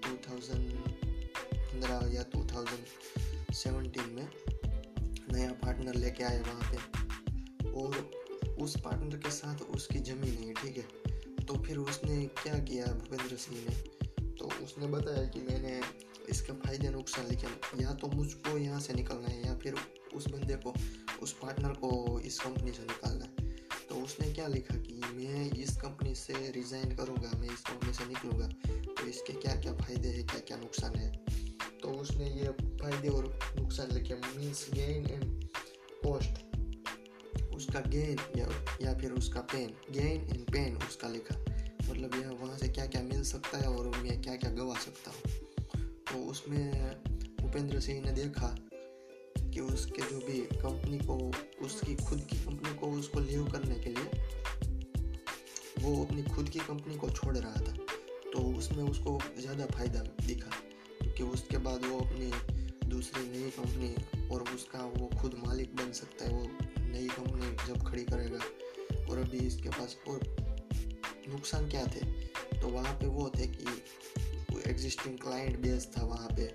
टू 0.02 0.16
थाउज़ेंड 0.28 0.70
पंद्रह 1.04 2.14
या 2.14 2.22
टू 2.52 2.58
थाउज़ेंड 2.58 3.52
सेवनटीन 3.54 4.14
में 4.14 4.28
नया 5.32 5.52
पार्टनर 5.52 5.94
लेके 5.94 6.24
आए 6.24 6.40
वहाँ 6.40 6.72
पे। 6.72 7.70
और 7.70 8.10
उस 8.60 8.80
पार्टनर 8.80 9.16
के 9.16 9.30
साथ 9.30 9.62
उसकी 9.62 9.98
ज़मीन 9.98 10.34
है, 10.34 10.52
ठीक 10.52 10.76
है? 10.76 10.82
तो 11.44 11.54
फिर 11.54 11.78
उसने 11.78 12.26
क्या 12.26 12.58
किया 12.58 12.86
भूपेंद्र 12.86 13.36
सिंह 13.36 13.60
ने? 13.60 13.74
तो 14.34 14.64
उसने 14.64 14.86
बताया 14.86 15.24
कि 15.24 15.40
मैंने 15.40 15.80
इसके 16.28 16.52
फ़ायदे 16.52 16.88
नुकसान 16.88 17.26
लिखे 17.26 17.82
या 17.82 17.92
तो 17.92 18.08
मुझको 18.08 18.58
यहाँ 18.58 18.80
से 18.80 18.94
निकलना 18.94 19.28
है 19.28 19.46
या 19.46 19.54
फिर 19.54 19.74
उस 20.14 20.28
बंदे 20.28 20.54
को, 20.54 20.74
उस 21.22 21.32
पार्टनर 21.32 21.68
को 21.68 22.20
इस 22.20 22.38
कंपनी 22.38 22.72
से 22.72 22.82
निकालना 22.82 23.24
है। 23.24 23.50
तो 23.88 23.94
उसने 23.94 24.32
क्या 24.32 24.46
लिखा 24.46 24.76
कि 24.76 25.00
मैं 25.14 25.50
इस 25.50 25.76
कंपनी 25.76 26.14
से 26.14 26.32
रिज़ाइन 26.32 26.94
करूँगा, 26.96 27.30
मैं 27.38 27.48
इस 27.48 27.60
कंपनी 27.60 27.92
से 27.92 28.04
निकलूँगा। 28.04 28.46
तो 28.94 29.06
इसके 29.06 29.32
क्या 29.32 29.54
क्या 29.56 29.72
फ़ायदे 29.72 30.08
हैं 30.08 30.26
क्या 30.26 30.40
क्या 30.40 30.56
नुकसान 30.56 30.94
है? 30.94 31.24
उसने 31.92 32.24
ये 32.24 32.48
फ़ायदे 32.78 33.08
और 33.08 33.38
नुकसान 33.58 33.88
लिखे 33.92 34.14
मीन्स 34.14 34.70
गेन 34.74 35.06
एंड 35.06 35.44
कॉस्ट 36.06 36.56
उसका 37.54 37.80
गेन 37.80 38.16
या 38.36 38.48
या 38.82 38.98
फिर 38.98 39.12
उसका 39.12 39.40
पेन 39.40 39.74
गेन 39.90 40.20
एंड 40.20 40.52
पेन 40.52 40.76
उसका 40.76 41.08
लिखा 41.08 41.38
मतलब 41.90 42.14
यह 42.14 42.30
वहाँ 42.30 42.58
से 42.58 42.68
क्या 42.68 42.86
क्या 42.86 43.02
मिल 43.02 43.22
सकता 43.22 43.58
है 43.58 43.68
और 43.68 43.88
मैं 43.88 44.22
क्या 44.22 44.36
क्या 44.36 44.50
गवा 44.50 44.74
सकता 44.74 45.10
हूँ 45.10 45.30
तो 45.80 46.30
उसमें 46.30 46.94
भूपेंद्र 47.40 47.80
सिंह 47.80 48.04
ने 48.04 48.12
देखा 48.12 48.56
कि 49.54 49.60
उसके 49.60 50.02
जो 50.02 50.18
भी 50.18 50.40
कंपनी 50.40 50.98
को, 50.98 51.32
उसकी 51.64 51.96
खुद 51.96 52.20
की 52.20 52.36
कंपनी 52.36 52.74
को, 52.74 52.86
उसको 52.86 53.20
लीव 53.20 53.44
करने 53.46 53.74
के 53.74 53.90
लिए, 53.90 54.04
वो 55.80 56.04
अपनी 56.04 56.22
खुद 56.22 56.48
की 56.48 56.58
कंपनी 56.58 56.96
को 56.96 57.10
छोड़ 57.10 57.36
रहा 57.36 57.52
था। 57.52 57.72
तो 58.32 58.58
उसमें 58.58 58.84
उसको 58.84 59.20
ज़्यादा 59.38 59.66
फ़ायदा 59.66 60.00
दिखा। 60.26 60.50
कि 61.12 61.22
उसके 61.24 61.58
बाद 61.58 61.84
वो 61.84 61.98
अपनी 61.98 62.30
दूसरी 62.88 63.22
नई 63.28 63.50
कंपनी 63.50 64.28
और 64.28 64.42
उसका 64.54 64.84
वो 64.96 65.10
खुद 65.20 65.34
मालिक 65.46 65.74
बन 65.76 65.92
सकता 65.92 66.24
है 66.24 66.32
वो 66.32 66.42
नई 66.82 67.08
कंपनी 67.08 67.56
जब 67.66 67.86
खड़ी 67.88 68.04
करेगा। 68.04 68.40
और 69.10 69.18
अभी 69.18 69.38
इसके 69.38 69.68
पास 69.68 69.96
और 70.08 70.20
नुकसान 71.28 71.68
क्या 71.68 71.84
थे? 71.86 72.04
तो 72.60 72.68
वहाँ 72.68 72.92
पे 72.94 73.06
वो 73.08 73.28
थे 73.28 73.46
कि 73.46 73.82
एग्जिस्टिंग 74.70 75.18
क्लाइंट 75.18 75.58
बेस 75.58 75.88
था 75.96 76.04
वहाँ 76.04 76.28
पे। 76.30 76.46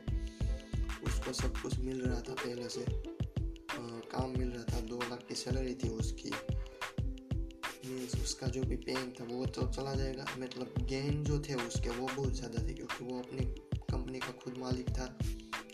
उसको 1.07 1.33
सब 1.33 1.57
कुछ 1.57 1.77
मिल 1.79 2.01
रहा 2.01 2.19
था 2.19 2.33
पहले 2.33 2.69
से। 2.69 2.81
आ, 2.81 3.81
काम 4.11 4.33
मिल 4.37 4.49
रहा 4.49 4.63
था 4.63 4.79
दो 4.81 4.99
लाख 4.99 5.25
की 5.29 5.35
सैलरी 5.35 5.73
थी 5.75 5.89
उसकी। 5.89 6.31
मीन्स 7.85 8.15
उसका 8.15 8.47
जो 8.47 8.61
भी 8.63 8.75
पेन 8.75 9.11
था 9.19 9.23
वो 9.25 9.45
तो 9.45 9.67
चला 9.67 9.93
जाएगा। 9.95 10.25
मतलब 10.39 10.73
गेन 10.89 11.23
जो 11.23 11.39
थे 11.39 11.53
उसके 11.67 11.89
वो 11.89 12.07
बहुत 12.07 12.33
ज़्यादा 12.33 12.67
थे 12.67 12.73
क्योंकि 12.73 13.05
वो 13.05 13.19
अपनी 13.19 13.45
कंपनी 14.07 14.19
का 14.19 14.31
खुद 14.39 14.57
मालिक 14.57 14.89
था 14.95 15.05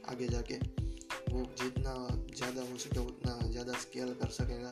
आगे 0.09 0.27
जाके। 0.27 0.55
वो 1.29 1.41
जितना 1.57 1.93
ज़्यादा 2.35 2.61
हो 2.61 2.77
सके 2.77 2.99
उतना 2.99 3.33
ज़्यादा 3.47 3.73
स्केल 3.79 4.13
कर 4.21 4.29
सकेगा। 4.33 4.71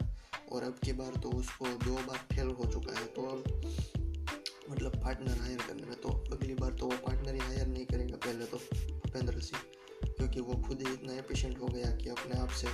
और 0.52 0.64
अब 0.64 0.80
की 0.84 0.94
बार 0.94 1.16
तो 1.24 1.30
उसको 1.32 1.66
दो 1.84 1.94
बार 2.08 2.18
फेल 2.32 2.48
हो 2.60 2.66
चुका 2.74 2.98
है। 3.00 3.06
तो 3.08 3.22
अब 3.24 3.44
मतलब 4.70 4.96
पार्टनर 5.04 5.38
हायर 5.40 5.62
करने 5.68 5.88
में 5.88 5.96
तो 6.02 6.10
अगली 6.34 6.54
बार 6.56 6.72
तो 6.74 6.86
वो 6.86 6.98
पार्टनर 7.06 7.34
ही 7.34 7.40
हायर 7.42 7.68
नहीं 7.68 7.86
करेगा 7.86 8.18
पहले 8.26 8.46
तो 8.46 8.58
भूपेंद्र 8.58 9.40
सिंह। 9.42 9.62
क्योंकि 10.08 10.42
वो 10.42 10.56
खुद 10.68 10.82
ही 10.82 10.94
इतना 10.94 11.14
एफिशिएंट 11.16 11.60
हो 11.60 11.68
गया 11.68 11.96
कि 11.98 12.10
अपने 12.10 12.40
आप 12.40 12.50
से 12.62 12.68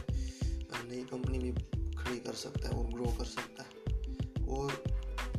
नई 0.86 1.04
कंपनी 1.12 1.40
भी 1.40 1.52
खड़ी 1.96 2.20
कर 2.20 2.34
सकता 2.46 2.70
है 2.70 2.76
और 2.76 2.94
ग्रो 2.94 3.12
कर 3.18 3.26
सकता 3.28 3.64
है। 3.64 4.46
और 4.50 4.84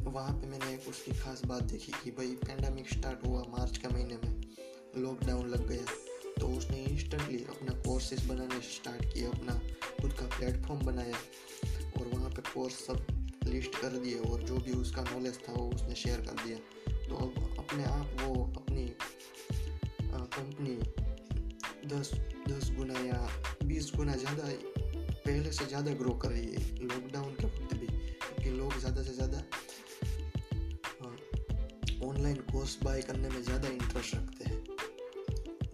वहाँ 0.04 0.32
पे 0.32 0.46
मैंने 0.46 0.72
एक 0.74 0.88
उसकी 0.88 1.12
खास 1.20 1.42
बात 1.46 1.62
देखी 1.72 1.92
कि 1.94 2.10
भाई 2.12 2.36
पैंडमिक 2.46 2.88
स्टार्ट 2.90 3.26
हुआ 3.26 3.42
मार्च 3.48 3.78
के 3.78 3.88
महीने 3.88 4.16
में। 4.16 4.36
लॉकडाउन 4.98 5.48
लग 5.48 5.66
गया 5.68 5.84
तो 6.40 6.48
उसने 6.48 6.82
इंस्टेंटली 6.84 7.38
अपना 7.46 7.72
कोर्सेज 7.82 8.24
बनाने 8.26 8.60
स्टार्ट 8.64 9.04
किया, 9.12 9.30
अपना 9.30 9.60
खुद 10.00 10.12
का 10.12 10.26
प्लेटफॉर्म 10.36 10.84
बनाया 10.86 11.16
और 12.00 12.06
वहाँ 12.08 12.30
पे 12.30 12.42
कोर्स 12.52 12.74
सब 12.86 13.06
लिस्ट 13.46 13.80
कर 13.80 13.96
दिए 13.98 14.18
और 14.20 14.42
जो 14.42 14.56
भी 14.58 14.72
उसका 14.74 15.02
नॉलेज 15.04 15.38
था 15.48 15.52
वो 15.52 15.68
उसने 15.70 15.94
शेयर 15.96 16.20
कर 16.20 16.44
दिया। 16.44 16.58
तो 17.08 17.16
अब 17.16 17.56
अपने 17.58 17.84
आप 17.86 18.22
वो 18.22 18.32
अपनी 18.56 18.84
कंपनी 20.30 20.76
दस 21.88 22.10
दस 22.48 22.70
गुना 22.76 22.98
या 23.00 23.28
बीस 23.64 23.90
गुना 23.96 24.14
ज़्यादा, 24.16 24.44
पहले 24.44 25.52
से 25.52 25.66
ज़्यादा 25.66 25.92
ग्रो 25.94 26.12
कर 26.14 26.30
रही 26.30 26.46
है 26.46 26.60
लॉकडाउन 26.82 27.34
के 27.34 27.46
वक्त 27.46 27.74
भी, 27.74 27.86
क्योंकि 27.86 28.50
लोग 28.50 28.78
ज़्यादा 28.78 29.02
से 29.02 29.14
ज़्यादा 29.14 29.38
ऑनलाइन 32.06 32.36
कोर्स 32.52 32.78
बाय 32.82 33.00
करने 33.02 33.28
में 33.28 33.42
ज़्यादा 33.42 33.68
इंटरेस्ट 33.68 34.14
रखते 34.14 34.44
हैं। 34.44 34.47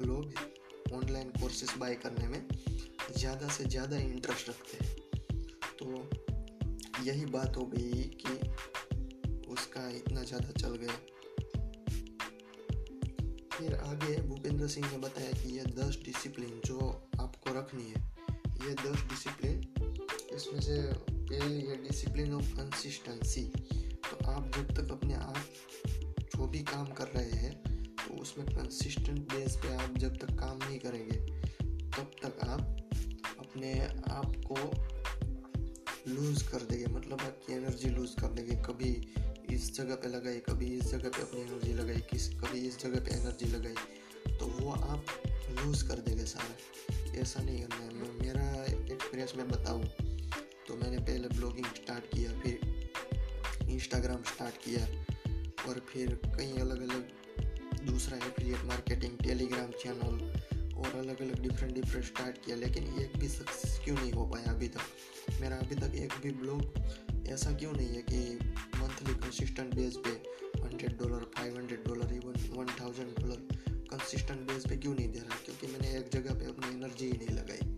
लोग 0.04 0.92
ऑनलाइन 0.94 1.30
कोर्सेस 1.30 1.74
बाय 1.78 1.94
करने 1.96 2.28
में 2.28 2.46
ज़्यादा 3.16 3.48
से 3.48 3.64
ज़्यादा 3.64 3.96
इंटरेस्ट 3.98 4.48
रखते 4.48 4.76
हैं। 4.76 4.92
तो 5.78 5.86
यही 7.04 7.24
बात 7.28 7.56
हो 7.56 7.64
गई 7.74 8.02
कि 8.22 8.34
उसका 9.52 9.88
इतना 9.96 10.22
ज़्यादा 10.22 10.52
चल 10.52 10.76
गया। 10.76 10.96
फिर 13.54 13.74
आगे 13.76 14.20
भूपेंद्र 14.28 14.68
सिंह 14.68 14.90
ने 14.90 14.98
बताया 14.98 15.32
कि 15.32 15.56
ये 15.56 15.64
दस 15.74 15.98
डिसिप्लिन 16.04 16.60
जो 16.64 16.78
आपको 17.20 17.58
रखनी 17.58 17.84
है, 17.84 18.00
ये 18.64 18.74
दस 18.74 19.04
डिसिप्लिन 19.10 19.60
इसमें 20.36 20.60
से 20.60 20.80
पहले 21.10 21.54
ये 21.60 21.76
डिसिप्लिन 21.82 22.32
ऑफ़ 22.34 22.50
कंसिस्टेंसी 22.54 23.44
तो 24.04 24.16
आप 24.30 24.50
जब 24.56 24.74
तक 24.74 24.90
अपने 24.92 25.14
आप 25.14 25.36
जो 26.34 26.46
भी 26.46 26.62
काम 26.64 26.86
कर 26.92 27.08
रहे 27.08 27.38
हैं 27.38 27.52
उसमें 28.24 28.46
कंसिस्टेंट 28.48 29.18
बेस 29.30 29.56
पे 29.62 29.74
आप 29.76 29.96
जब 29.98 30.16
तक 30.16 30.30
काम 30.34 30.56
नहीं 30.58 30.78
करेंगे, 30.80 31.16
तब 31.90 32.10
तक 32.22 32.38
आप 32.44 32.62
अपने 33.38 33.72
आप 34.10 34.36
को 34.46 34.56
लूज 36.06 36.42
कर 36.42 36.62
देंगे। 36.62 36.86
मतलब 36.86 37.20
आपकी 37.20 37.52
एनर्जी 37.52 37.88
लूज 37.90 38.14
कर 38.20 38.28
देंगे। 38.28 38.56
कभी 38.62 38.90
इस 39.54 39.72
जगह 39.74 39.94
पे 39.94 40.08
लगाई, 40.08 40.38
कभी 40.40 40.66
इस 40.76 40.84
जगह 40.86 41.08
पे 41.08 41.22
अपनी 41.22 41.40
एनर्जी 41.40 41.72
लगाई, 41.74 42.00
किस, 42.10 42.28
कभी 42.34 42.66
इस 42.68 42.78
जगह 42.80 43.04
पे 43.04 43.10
एनर्जी 43.14 43.46
लगाई 43.48 44.36
तो 44.36 44.46
वो 44.48 44.70
आप 44.72 45.04
लूज 45.58 45.82
कर 45.82 46.00
देंगे 46.00 46.24
सारा। 46.26 47.20
ऐसा 47.20 47.42
नहीं 47.42 47.62
करना 47.62 47.76
है। 47.76 47.90
मेरा 48.20 48.46
एक्सपीरियंस 48.64 49.32
मैं 49.36 49.48
बताऊँ 49.48 49.84
तो 50.68 50.76
मैंने 50.76 50.98
पहले 50.98 51.28
ब्लॉगिंग 51.30 51.66
स्टार्ट 51.76 52.04
किया, 52.14 52.32
फिर 52.40 53.68
इंस्टाग्राम 53.70 54.22
स्टार्ट 54.24 54.56
किया, 54.64 54.86
और 55.66 55.78
फिर 55.88 56.18
कई 56.26 56.50
अलग 56.60 56.82
अलग 56.82 57.22
दूसरा 57.84 58.16
है 58.16 58.28
एफिलिएट 58.28 58.64
मार्केटिंग 58.64 59.18
टेलीग्राम 59.18 59.70
चैनल 59.82 60.14
और 60.74 60.94
अलग 60.98 61.20
अलग 61.22 61.42
डिफरेंट 61.42 61.74
डिफरेंट 61.74 62.04
स्टार्ट 62.04 62.44
किया, 62.44 62.56
लेकिन 62.56 62.84
एक 63.00 63.16
भी 63.18 63.28
सक्सेस 63.28 63.78
क्यों 63.84 63.96
नहीं 63.96 64.12
हो 64.12 64.26
पाया 64.26 64.52
अभी 64.52 64.68
तक? 64.68 65.40
मेरा 65.40 65.56
अभी 65.56 65.74
तक 65.74 65.94
एक 65.96 66.12
भी 66.22 66.30
ब्लॉग 66.40 67.28
ऐसा 67.28 67.52
क्यों 67.52 67.72
नहीं 67.72 67.88
है 67.88 68.02
कि 68.02 68.18
मंथली 68.80 69.14
कंसिस्टेंट 69.14 69.74
बेस 69.74 69.96
पे 70.06 70.10
hundred 70.60 70.98
dollar 70.98 71.30
five 71.36 71.56
hundred 71.56 71.86
dollar 71.86 72.14
even 72.14 72.34
one 72.56 72.74
thousand 72.80 73.18
dollar 73.20 73.46
consistent 73.90 74.40
base 74.40 74.66
पे 74.68 74.76
क्यों 74.76 74.94
नहीं 74.94 75.08
दे 75.12 75.18
रहा? 75.18 75.38
क्योंकि 75.44 75.66
मैंने 75.66 75.96
एक 75.98 76.10
जगह 76.12 76.34
पे 76.34 76.46
अपनी 76.46 76.74
एनर्जी 76.74 77.06
ही 77.06 77.18
नहीं 77.18 77.36
लगाई। 77.36 77.72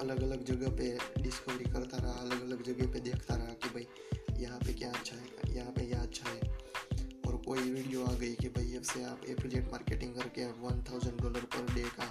अलग 0.00 0.22
अलग 0.22 0.44
जगह 0.44 0.76
पे 0.76 0.96
डिस्कवरी 1.22 1.70
करता 1.72 1.96
रहा 1.96 2.12
अलग 2.20 2.42
अलग 2.42 2.62
जगह 2.64 2.92
पे 2.92 3.00
देखता 3.00 3.34
रहा 3.34 3.54
कि 3.62 3.68
भाई, 3.68 3.86
यहाँ 4.42 4.58
पे 4.58 4.72
क्या 4.72 4.90
अच्छा 4.90 5.16
है, 5.16 5.54
यहाँ 5.54 5.72
पे 5.72 5.84
यह 5.84 6.00
अच्छा 6.00 6.30
है। 6.30 6.56
कोई 7.48 7.60
वीडियो 7.60 8.04
आ 8.04 8.12
गई 8.12 8.34
कि 8.34 8.48
भाई 8.48 8.80
से 8.84 9.02
आप 9.04 9.20
एफिलिएट 9.28 9.70
मार्केटिंग 9.72 10.14
करके 10.14 10.42
आप 10.44 10.56
one 10.62 10.82
thousand 10.88 11.20
dollar 11.20 11.44
per 11.44 11.72
day 11.74 11.82
का 11.82 12.06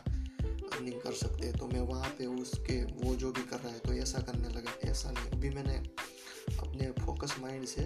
अर्निंग 0.73 1.01
कर 1.01 1.11
सकते 1.13 1.45
हैं। 1.47 1.57
तो 1.57 1.67
मैं 1.67 1.81
वहाँ 1.81 2.09
पे 2.17 2.25
उसके 2.25 2.77
वो 2.83 3.13
जो 3.15 3.31
भी 3.31 3.41
कर 3.41 3.59
रहा 3.59 3.73
है 3.73 3.79
तो 3.79 3.93
ऐसा 3.93 4.19
करने 4.19 4.49
लगा। 4.49 4.71
ऐसा 4.83 5.11
नहीं। 5.11 5.29
अभी 5.31 5.49
मैंने 5.49 5.75
अपने 6.57 6.89
फोकस 7.01 7.35
माइंड 7.39 7.65
से 7.65 7.85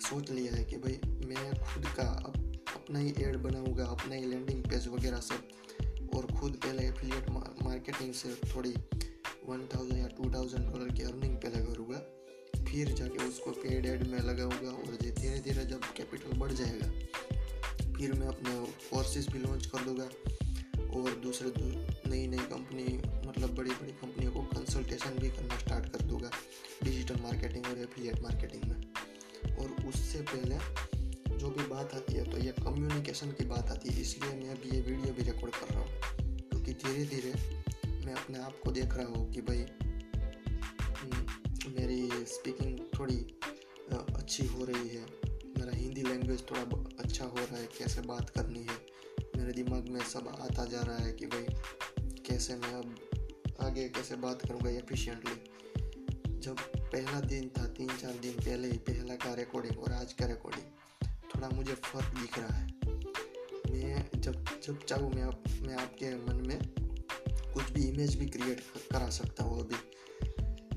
सोच 0.00 0.30
लिया 0.30 0.54
है 0.54 0.64
कि 0.64 0.76
भाई 0.76 1.00
मैं 1.26 1.52
खुद 1.64 1.86
का 1.96 2.02
अप, 2.02 2.38
अपना 2.76 2.98
ही 2.98 3.14
एड 3.18 3.36
बनाऊँगा 3.42 3.86
अपना 3.86 4.14
ही 4.14 4.24
लैंडिंग 4.24 4.62
पेज 4.64 4.88
वगैरह 4.88 5.20
सब। 5.20 6.16
और 6.16 6.26
खुद 6.32 6.56
पहले 6.56 6.86
एफिलिएट 6.88 7.30
मार्केटिंग 7.62 8.12
से 8.12 8.34
थोड़ी 8.54 8.74
वन 9.48 9.68
थाउज़ेंड 9.74 9.98
या 9.98 10.08
टू 10.16 10.30
थाउज़ेंड 10.34 10.64
डॉलर 10.64 10.92
की 10.92 11.02
अर्निंग 11.02 11.36
पहले 11.36 11.62
करूँगा। 11.66 12.02
फिर 12.70 12.92
जाके 12.92 13.28
उसको 13.28 13.50
पेड 13.52 13.86
एड 13.86 14.06
में 14.06 14.18
लगाऊँगा 14.20 14.70
और 14.70 14.96
धीरे 15.02 15.38
धीरे 15.40 15.64
जब 15.66 15.84
कैपिटल 15.96 16.38
बढ़ 16.38 16.52
जाएगा, 16.52 16.88
फिर 17.94 18.12
मैं 18.12 18.26
अपने 18.28 18.52
कोर्सेज 18.90 19.28
भी 19.28 19.38
लॉन्च 19.38 19.66
कर 19.66 19.84
दूँगा 19.84 20.08
और 20.90 21.18
दूसरे 21.22 21.52
नई 22.10 22.26
नई 22.26 22.38
कंपनी 22.52 22.84
मतलब 23.26 23.54
बड़ी 23.56 23.70
बड़ी 23.70 23.92
कंपनियों 23.94 24.32
को 24.32 24.40
कंसल्टेशन 24.54 25.18
भी 25.20 25.30
करना 25.30 25.58
स्टार्ट 25.58 25.88
कर 25.88 26.04
दूँगा 26.04 26.30
डिजिटल 26.84 27.20
मार्केटिंग 27.22 27.66
और 27.66 27.78
एफिलिएट 27.80 28.22
मार्केटिंग 28.22 28.64
में। 28.64 29.56
और 29.56 29.74
उससे 29.88 30.20
पहले 30.30 30.58
जो 31.38 31.50
भी 31.50 31.66
बात 31.66 31.94
आती 31.94 32.14
है 32.14 32.30
तो 32.30 32.38
ये 32.38 32.52
कम्युनिकेशन 32.60 33.30
की 33.32 33.44
बात 33.46 33.70
आती 33.70 33.88
है, 33.88 34.00
इसलिए 34.00 34.32
मैं 34.32 34.50
अभी 34.50 34.76
ये 34.76 34.80
वीडियो 34.80 35.14
भी 35.14 35.22
रिकॉर्ड 35.22 35.54
कर 35.54 35.74
रहा 35.74 35.80
हूँ। 35.80 35.90
क्योंकि 36.48 36.72
धीरे 36.74 37.04
धीरे 37.06 37.32
मैं 38.06 38.14
अपने 38.14 38.38
आप 38.38 38.60
को 38.64 38.70
देख 38.72 38.94
रहा 38.94 39.06
हूँ 39.08 39.30
कि 39.32 39.40
भाई 39.42 39.64
मेरी 41.70 42.24
स्पीकिंग 42.26 42.78
थोड़ी 42.98 43.16
अच्छी 43.92 44.46
हो 44.46 44.64
रही 44.64 44.88
है। 44.88 45.04
मेरा 45.58 45.72
हिंदी 45.72 46.02
लैंग्वेज 46.02 46.42
थोड़ा 46.50 46.62
अच्छा 46.98 47.24
हो 47.24 47.36
रहा 47.36 47.56
है, 47.56 47.66
कैसे 47.78 48.00
बात 48.00 48.30
करनी 48.30 48.60
है? 48.60 48.76
मेरे 49.36 49.52
दिमाग 49.52 49.88
में 49.88 50.00
सब 50.00 50.28
आता 50.40 50.64
जा 50.64 50.80
रहा 50.80 50.96
है 50.96 51.12
कि 51.12 51.26
भाई, 51.26 51.46
कैसे 52.26 52.56
मैं 52.56 52.72
अब 52.72 52.94
आगे 53.60 53.88
कैसे 53.88 54.16
बात 54.16 54.46
करूँगा 54.46 54.70
एफिशिएंटली 54.70 56.38
जब 56.40 56.56
पहला 56.78 57.20
दिन 57.20 57.48
था, 57.48 57.66
तीन 57.68 57.88
चार 57.88 58.12
दिन 58.12 58.32
पहले 58.32 58.68
ही, 58.68 58.78
पहला 58.78 59.14
का 59.14 59.34
रिकॉर्डिंग 59.34 59.78
और 59.78 59.92
आज 59.92 60.12
का 60.12 60.26
रिकॉर्डिंग 60.26 61.08
थोड़ा 61.34 61.48
मुझे 61.48 61.74
फ़र्क 61.74 62.18
दिख 62.20 62.38
रहा 62.38 62.56
है। 62.56 62.66
मैं 63.72 64.20
जब 64.20 64.44
जब 64.64 64.84
चाहूँ 64.84 65.12
मैं 65.12 65.22
आप 65.22 65.44
मैं 65.62 65.74
आपके 65.74 66.14
मन 66.26 66.46
में 66.46 66.58
कुछ 67.54 67.70
भी 67.70 67.88
इमेज 67.88 68.16
भी 68.16 68.26
क्रिएट 68.26 68.60
करा 68.92 69.08
सकता 69.10 69.44
हूँ 69.44 69.60
अभी। 69.60 69.89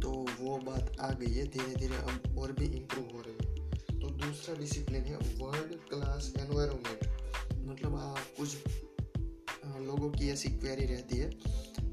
तो 0.03 0.11
वो 0.39 0.57
बात 0.65 0.95
आ 1.01 1.09
गई 1.11 1.33
है 1.33 1.45
धीरे 1.47 1.75
धीरे 1.75 1.97
अब 1.97 2.39
और 2.39 2.51
भी 2.51 2.65
इम्प्रूव 2.77 3.15
हो 3.15 3.21
रही 3.21 3.35
है। 3.35 3.99
तो 3.99 4.09
दूसरा 4.17 4.55
डिसिप्लिन 4.55 5.03
है 5.03 5.17
वर्ल्ड 5.37 5.73
क्लास 5.89 6.33
एनवायरमेंट 6.39 6.99
मतलब 7.67 7.95
आ, 7.95 8.13
कुछ 8.37 8.49
लोगों 9.83 10.09
की 10.11 10.29
ऐसी 10.29 10.49
क्वेरी 10.49 10.85
रहती 10.85 11.17
है 11.17 11.29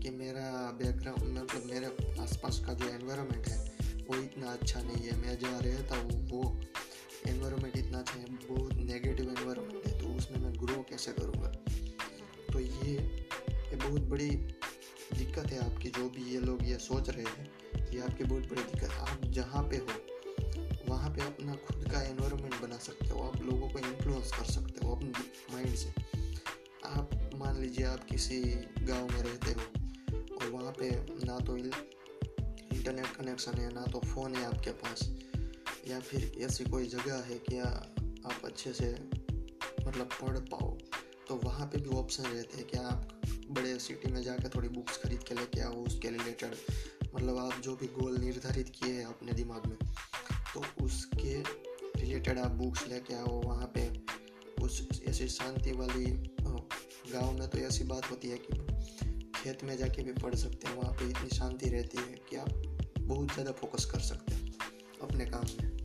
कि 0.00 0.10
मेरा 0.12 0.50
बैकग्राउंड 0.78 1.38
मतलब 1.38 1.70
मेरे 1.70 1.86
आसपास 2.22 2.58
का 2.66 2.72
जो 2.74 2.88
एनवायरनमेंट 2.88 3.46
है 3.48 3.58
वो 4.08 4.16
इतना 4.16 4.52
अच्छा 4.52 4.80
नहीं 4.80 5.06
है। 5.06 5.16
मैं 5.18 5.38
जहाँ 5.38 5.60
रहता 5.62 5.96
हूँ 5.96 6.28
वो 6.30 6.42
एनवायरनमेंट 7.26 7.76
इतना 7.76 7.98
अच्छा 7.98 8.18
है 8.18 8.24
बहुत 8.42 8.74
नेगेटिव 8.74 9.28
एनवायरनमेंट 9.28 9.86
है 9.86 9.98
तो 10.00 10.14
उसमें 10.18 10.38
मैं 10.38 10.52
ग्रो 10.58 10.82
कैसे 10.90 11.12
करूँगा? 11.12 11.52
तो 12.52 12.60
ये 12.60 12.92
ये 12.92 13.76
बहुत 13.78 14.08
बड़ी 14.08 14.30
दिक्कत 14.30 15.50
है 15.52 15.58
आपकी 15.64 15.88
जो 15.90 16.08
भी 16.10 16.30
ये 16.32 16.40
लोग 16.40 16.68
ये 16.68 16.78
सोच 16.80 17.10
रहे 17.10 17.24
हैं। 17.28 17.48
ये 17.92 18.00
आपकी 18.00 18.24
बहुत 18.24 18.48
बड़ी 18.50 18.62
दिक्कत 18.62 18.90
आप 19.00 19.24
जहाँ 19.30 19.62
पे 19.62 19.76
हो, 19.76 19.94
वहाँ 20.88 21.10
पे 21.10 21.22
अपना 21.22 21.54
खुद 21.66 21.84
का 21.92 22.02
एनवायरनमेंट 22.02 22.60
बना 22.62 22.76
सकते 22.78 23.08
हो। 23.08 23.22
आप 23.22 23.40
लोगों 23.42 23.68
को 23.68 23.78
इन्फ्लुएंस 23.78 24.32
कर 24.32 24.44
सकते 24.52 24.86
हो 24.86 24.94
अपने 24.96 25.10
माइंड 25.54 25.74
से। 25.76 25.92
आप 26.86 27.10
मान 27.34 27.60
लीजिए 27.60 27.86
आप 27.86 28.04
किसी 28.04 28.40
गाँव 28.80 29.08
में 29.08 29.22
रहते 29.22 29.50
हो 29.50 30.36
और 30.36 30.50
वहाँ 30.50 30.72
पे 30.72 30.90
ना 31.26 31.38
तो 31.40 31.56
इंटरनेट 31.56 33.06
कनेक्शन 33.16 33.54
है, 33.54 33.72
ना 33.74 33.84
तो 33.86 34.00
फ़ोन 34.00 34.34
है 34.34 34.44
आपके 34.46 34.70
पास। 34.82 35.08
या 35.88 36.00
फिर 36.00 36.32
ऐसी 36.42 36.64
कोई 36.64 36.86
जगह 36.88 37.22
है 37.26 37.38
कि 37.40 37.58
आप 37.58 38.42
अच्छे 38.44 38.72
से 38.72 38.90
मतलब 39.86 40.08
पढ़ 40.20 40.38
पाओ 40.50 40.76
तो 41.28 41.40
वहाँ 41.44 41.66
पे 41.66 41.78
भी 41.78 41.96
ऑप्शन 41.96 42.24
रहते 42.24 42.56
हैं 42.56 42.66
कि 42.66 42.78
आप 42.78 43.20
बड़े 43.50 43.78
सिटी 43.78 44.12
में 44.12 44.22
जाकर 44.22 44.48
थोड़ी 44.54 44.68
बुक्स 44.68 44.96
खरीद 44.96 45.22
के 45.22 45.34
लेके 45.34 45.60
आओ, 45.60 45.72
उसके 45.72 46.08
रिलेटेड 46.08 46.54
मतलब 47.14 47.38
आप 47.38 47.60
जो 47.60 47.74
भी 47.76 47.86
गोल 47.94 48.18
निर्धारित 48.18 48.68
किए 48.68 48.92
हैं 48.92 49.04
अपने 49.06 49.32
दिमाग 49.32 49.66
में 49.66 49.76
तो 50.54 50.64
उसके 50.84 51.34
रिलेटेड 52.00 52.38
आप 52.38 52.50
बुक्स 52.52 52.86
लेके 52.88 53.14
आओ, 53.14 53.40
वहाँ 53.42 53.70
पे 53.76 53.88
उस 54.64 55.02
ऐसी 55.08 55.28
शांति 55.28 55.72
वाली 55.72 56.04
गाँव 57.12 57.32
में 57.32 57.48
तो 57.48 57.58
ऐसी 57.58 57.84
बात 57.84 58.10
होती 58.10 58.28
है 58.28 58.36
कि 58.38 58.58
खेत 59.34 59.64
में 59.64 59.76
जाके 59.76 60.02
भी 60.02 60.12
पढ़ 60.12 60.34
सकते 60.34 60.68
हैं, 60.68 60.76
वहाँ 60.76 60.92
पे 60.92 61.08
इतनी 61.10 61.28
शांति 61.36 61.68
रहती 61.68 61.98
है 61.98 62.14
कि 62.30 62.36
आप 62.36 62.48
बहुत 63.00 63.32
ज़्यादा 63.32 63.52
फोकस 63.52 63.84
कर 63.84 64.00
सकते 64.00 64.34
हैं 64.34 64.52
अपने 65.02 65.24
काम 65.26 65.46
में। 65.52 65.76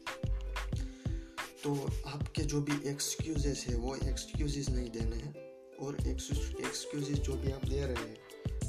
तो 1.63 1.73
आपके 2.07 2.43
जो 2.43 2.61
भी 2.61 2.89
एक्सक्यूजेस 2.89 3.65
है, 3.69 3.75
वो 3.75 3.95
एक्सक्यूजेस 3.95 4.69
नहीं 4.69 4.89
देने 4.89 5.15
हैं 5.15 5.33
और 5.77 5.97
एक्सक्यूजेस 6.07 7.19
जो 7.19 7.33
भी 7.35 7.51
आप 7.51 7.65
दे 7.65 7.79
रहे 7.81 8.03
हैं, 8.03 8.17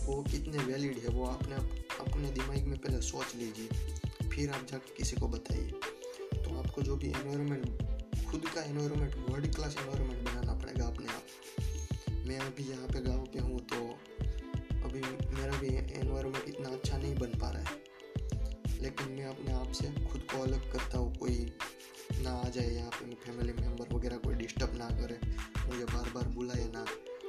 वो 0.06 0.22
कितने 0.22 0.64
वैलिड 0.64 0.98
है, 0.98 1.08
वो 1.08 1.26
आपने 1.26 1.56
अपने 2.00 2.30
दिमाग 2.30 2.66
में 2.66 2.78
पहले 2.78 3.00
सोच 3.02 3.34
लीजिए, 3.36 3.68
फिर 4.28 4.50
आप 4.50 4.66
जाकर 4.70 4.94
किसी 4.96 5.16
को 5.16 5.28
बताइए। 5.28 5.70
तो 6.34 6.58
आपको 6.58 6.82
जो 6.82 6.96
भी 6.96 7.08
एनवायरनमेंट 7.08 8.26
खुद 8.26 8.48
का 8.54 8.62
एनवायरनमेंट 8.62 9.14
वर्ल्ड 9.30 9.54
क्लास 9.54 9.76
एनवायरनमेंट 9.80 10.28
बनाना 10.28 10.54
पड़ेगा 10.54 10.86
अपने 10.86 11.06
आप। 11.08 12.24
मैं 12.26 12.38
अभी 12.40 12.70
यहाँ 12.70 12.88
पे 12.88 13.00
गाँव 13.02 13.24
पे 13.32 13.38
हूँ 13.38 13.60
तो 13.66 13.76
अभी 14.84 15.00
मेरा 15.00 15.58
भी 15.58 15.68
एनवायरनमेंट 15.68 16.48
इतना 16.48 16.68
अच्छा 16.68 16.98
नहीं 16.98 17.14
बन 17.14 17.38
पा 17.40 17.50
रहा 17.50 17.62
है। 17.62 17.84
लेकिन 18.82 19.12
मैं 19.12 19.24
अपने 19.24 19.52
आप 19.52 19.72
से 19.72 19.90
खुद 20.04 20.22
को 20.32 20.42
अलग 20.42 20.70
करता 20.72 20.98
हूँ, 20.98 21.14
कोई 21.16 21.52
ना 22.22 22.30
आ 22.30 22.48
जाए 22.48 22.70
यहाँ 22.70 22.90
पे 22.90 23.14
फैमिली 23.16 23.52
मेंबर 23.52 23.94
वगैरह 23.94 24.16
कोई 24.16 24.34
डिस्टर्ब 24.34 24.76
ना 24.78 24.88
करे, 25.00 25.18
मुझे 25.66 25.84
बार 25.84 26.10
बार 26.14 26.28
बुलाए 26.34 26.66
ना। 26.74 26.84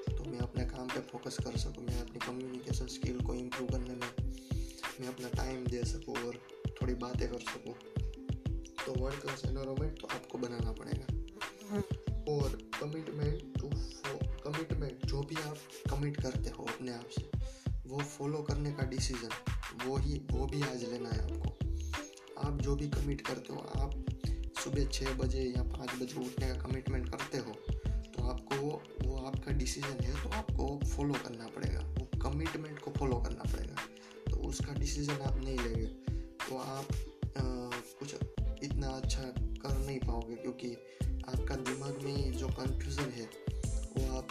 तो 0.07 0.23
मैं 0.23 0.39
अपने 0.39 0.65
काम 0.65 0.87
पे 0.87 0.99
फोकस 1.11 1.37
कर 1.43 1.57
सकूँ, 1.57 1.85
मैं 1.85 1.99
अपनी 2.01 2.19
कम्युनिकेशन 2.25 2.87
स्किल 2.89 3.19
को 3.21 3.33
इम्प्रूव 3.35 3.69
करने 3.69 3.95
में 3.95 4.09
मैं 4.99 5.07
अपना 5.07 5.29
टाइम 5.35 5.65
दे 5.65 5.83
सकूँ 5.85 6.15
और 6.17 6.39
थोड़ी 6.81 6.93
बातें 6.95 7.27
कर 7.29 7.39
सकूँ। 7.41 7.73
तो 8.85 8.93
वर्ल्ड 8.95 9.21
क्लास 9.21 9.41
एनवायरमेंट 9.45 9.99
तो 10.01 10.07
आपको 10.07 10.37
बनाना 10.37 10.71
पड़ेगा। 10.73 11.07
और 12.27 12.57
कमिटमेंट 12.79 13.59
टू 13.59 13.69
कमिटमेंट 14.43 15.05
जो 15.05 15.21
भी 15.21 15.35
आप 15.41 15.57
कमिट 15.89 16.21
करते 16.21 16.49
हो 16.49 16.63
अपने 16.65 16.91
आप 16.93 17.09
से, 17.09 17.29
वो 17.87 17.99
फॉलो 17.99 18.41
करने 18.41 18.71
का 18.71 18.83
डिसीज़न 18.85 19.29
वो 19.85 19.97
ही, 19.97 20.13
वो 20.31 20.45
भी 20.45 20.61
आज 20.63 20.83
लेना 20.83 21.09
है 21.09 21.21
आपको। 21.23 21.49
आप 22.41 22.61
जो 22.61 22.75
भी 22.75 22.87
कमिट 22.89 23.21
करते 23.21 23.53
हो, 23.53 23.59
आप 23.77 23.91
सुबह 24.63 24.85
छः 24.87 25.13
बजे 25.17 25.41
या 25.41 25.63
पाँच 25.65 25.89
बजे 26.01 26.19
उठने 26.19 26.47
का 26.47 26.55
कमिटमेंट 26.61 27.09
करते 27.09 27.37
हो 27.37 27.53
तो 28.07 28.23
आपको 28.23 28.55
वो 28.57 28.81
वो 29.03 29.17
आपका 29.27 29.51
डिसीज़न 29.53 30.03
है 30.03 30.13
तो 30.23 30.29
आपको 30.37 30.63
फॉलो 30.87 31.13
करना 31.15 31.47
पड़ेगा। 31.55 31.79
वो 31.89 32.05
कमिटमेंट 32.21 32.79
को 32.79 32.91
फॉलो 32.91 33.15
करना 33.17 33.43
पड़ेगा। 33.43 33.66
उसका 34.47 34.73
डिसीज़न 34.73 35.21
आप 35.21 35.37
नहीं 35.37 35.57
लेंगे 35.57 35.85
तो 36.47 36.57
आप 36.57 36.87
कुछ 37.99 38.13
इतना 38.63 38.87
अच्छा 38.89 39.21
कर 39.61 39.77
नहीं 39.77 39.99
पाओगे 39.99 40.35
क्योंकि 40.35 40.71
आपका 41.29 41.55
दिमाग 41.63 41.97
में 42.03 42.31
जो 42.33 42.47
कन्फ्यूज़न 42.49 43.09
है, 43.11 43.25
वो 43.97 44.17
आप 44.17 44.27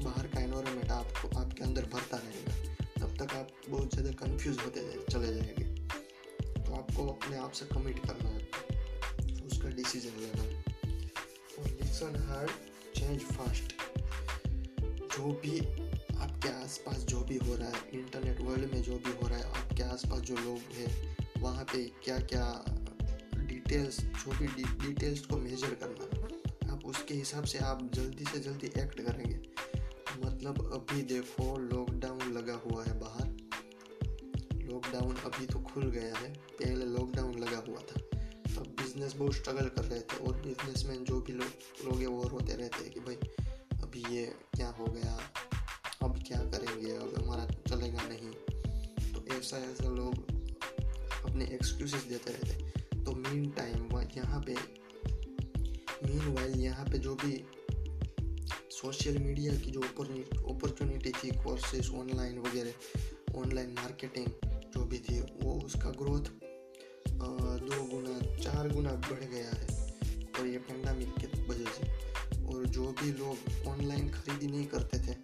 बाहर 0.00 0.26
का 0.26 0.40
इन्वायरमेंट 0.40 0.90
आपको, 0.90 1.28
आपके 1.40 1.64
अंदर 1.64 1.86
भरता 1.86 2.16
रहेगा। 2.16 2.54
तब 3.00 3.16
तक 3.16 3.34
आप 3.34 3.48
बहुत 3.68 3.94
ज़्यादा 3.94 4.10
कंफ्यूज 4.16 4.58
होते 4.58 4.80
चले 5.10 5.34
जाएँगे। 5.34 5.64
तो 6.56 6.74
आपको 6.74 7.06
अपने 7.08 7.36
आप 7.36 7.52
से 7.52 7.66
कमिट 7.74 7.98
करना 8.06 8.28
है, 8.28 8.40
उसका 9.46 9.68
डिसीज़न 9.70 10.20
लेना 10.20 10.44
और 11.58 11.68
लिसन 11.70 12.16
हार्ड 12.28 12.50
चेंज 12.94 13.20
फास्ट 13.32 13.68
जो 15.12 15.32
भी 15.42 15.60
आपके 16.22 16.48
आसपास 16.62 16.96
जो 16.96 17.20
भी 17.20 17.36
हो 17.36 17.54
रहा 17.56 17.68
है 17.68 17.88
इंटरनेट 17.92 18.40
वर्ल्ड 18.40 18.72
में 18.72 18.82
जो 18.82 18.96
भी 18.96 19.12
हो 19.12 19.28
रहा 19.28 19.38
है, 19.38 19.44
आपके 19.44 19.82
आसपास 19.82 20.20
जो 20.20 20.36
लोग 20.36 20.58
हैं, 20.72 21.16
वहाँ 21.42 21.64
पे 21.64 21.84
क्या 22.04 22.18
क्या 22.18 22.64
डिटेल्स 23.36 24.00
जो 24.00 24.38
भी 24.38 24.46
डिटेल्स 24.86 25.26
को 25.26 25.36
मेजर 25.36 25.74
करना, 25.82 26.72
आप 26.72 26.84
उसके 26.84 27.14
हिसाब 27.14 27.44
से 27.44 27.58
आप 27.58 27.90
जल्दी 27.94 28.24
से 28.24 28.40
जल्दी 28.40 28.66
एक्ट 28.66 29.00
करेंगे। 29.00 29.40
मतलब 30.26 30.72
अभी 30.72 31.02
देखो 31.02 31.58
लॉकडाउन 31.58 32.32
लगा 32.32 32.54
हुआ 32.54 32.84
है 32.84 33.00
बाहर। 33.00 33.26
लॉकडाउन 34.62 35.16
अभी 35.16 35.46
तो 35.46 35.60
खुल 35.60 35.90
गया 35.90 36.16
है, 36.18 36.32
पहले 36.34 36.84
लॉकडाउन 36.84 37.38
लगा 37.38 37.58
हुआ 37.68 37.80
था। 37.80 38.00
तब 38.54 38.76
बिज़नेस 38.78 39.14
बहुत 39.14 39.34
स्ट्रगल 39.34 39.68
कर 39.68 39.84
रहे 39.84 40.00
थे 40.00 40.16
और 40.16 40.32
बिजनेसमैन 40.32 41.04
जो 41.04 41.20
भी 41.20 41.32
लोग 41.32 41.48
लोग 41.84 42.14
वो 42.14 42.28
रोते 42.28 42.52
रहते 42.52 42.84
हैं 42.84 42.92
कि 42.92 43.00
भाई, 43.00 43.16
अभी 43.82 44.04
ये 44.14 44.26
क्या 44.56 44.68
हो 44.68 44.86
गया? 44.86 45.18
क्या 46.32 46.42
करेंगे 46.42 46.90
अब 46.92 47.22
हमारा 47.22 47.46
चलेगा 47.46 48.00
नहीं 48.02 48.30
तो 49.12 49.34
ऐसा 49.34 49.56
ऐसा 49.56 49.88
लोग 49.88 50.14
अपने 51.30 51.44
एक्सक्यूजेस 51.44 52.02
देते 52.02 52.30
रहते 52.30 52.70
तो 53.04 53.12
मीन 53.12 53.50
टाइम 53.50 54.00
यहाँ 54.16 54.40
पे 54.40 54.54
मीन 56.08 56.34
वाइल 56.34 56.60
यहाँ 56.60 56.86
पे 56.86 56.98
जो 56.98 57.14
भी 57.14 57.44
सोशल 58.70 59.18
मीडिया 59.18 59.54
की 59.54 59.70
जो 59.70 59.80
अपॉर्चुनिटी 59.80 61.10
थी 61.10 61.28
कोर्सेज 61.28 61.90
ऑनलाइन 61.90 62.38
वगैरह 62.38 62.74
ऑनलाइन 63.36 63.70
मार्केटिंग 63.70 64.26
जो 64.44 64.84
भी 64.84 64.98
थी, 64.98 65.20
वो 65.20 65.60
उसका 65.60 65.90
ग्रोथ 65.90 66.20
दो 67.08 67.82
गुना, 67.82 68.36
चार 68.36 68.68
गुना 68.68 68.92
बढ़ 68.92 69.24
गया 69.24 69.50
है। 69.50 69.94
और 70.40 70.46
ये 70.46 70.58
पेंडामिक 70.58 71.08
के 71.08 71.42
वजह 71.42 71.64
से। 71.64 72.12
और 72.46 72.66
जो 72.66 72.82
भी 72.86 73.12
लोग 73.12 73.66
ऑनलाइन 73.68 74.08
खरीदी 74.08 74.46
नहीं 74.46 74.66
करते 74.66 74.98
थे 74.98 75.16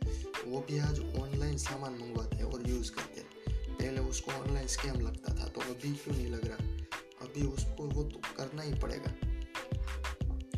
वो 0.48 0.61
भी 0.68 0.78
आज 0.80 0.98
ऑनलाइन 1.20 1.56
सामान 1.58 1.92
मंगवाते 1.92 2.37
हैं 2.37 2.44
और 2.44 2.68
यूज़ 2.68 2.90
करते 2.92 3.20
हैं। 3.20 3.26
पहले 3.74 4.00
उसको 4.00 4.30
ऑनलाइन 4.32 4.66
स्कैम 4.68 5.00
लगता 5.00 5.34
था 5.34 5.48
तो 5.48 5.61
अभी 5.62 5.92
क्यों 5.94 6.14
नहीं 6.14 6.28
लग 6.28 6.46
रहा? 6.46 6.66
अभी 7.22 7.46
उसको 7.46 7.84
वो 7.87 8.02
तो 8.04 8.20
करना 8.37 8.62
ही 8.62 8.74
पड़ेगा। 8.74 9.11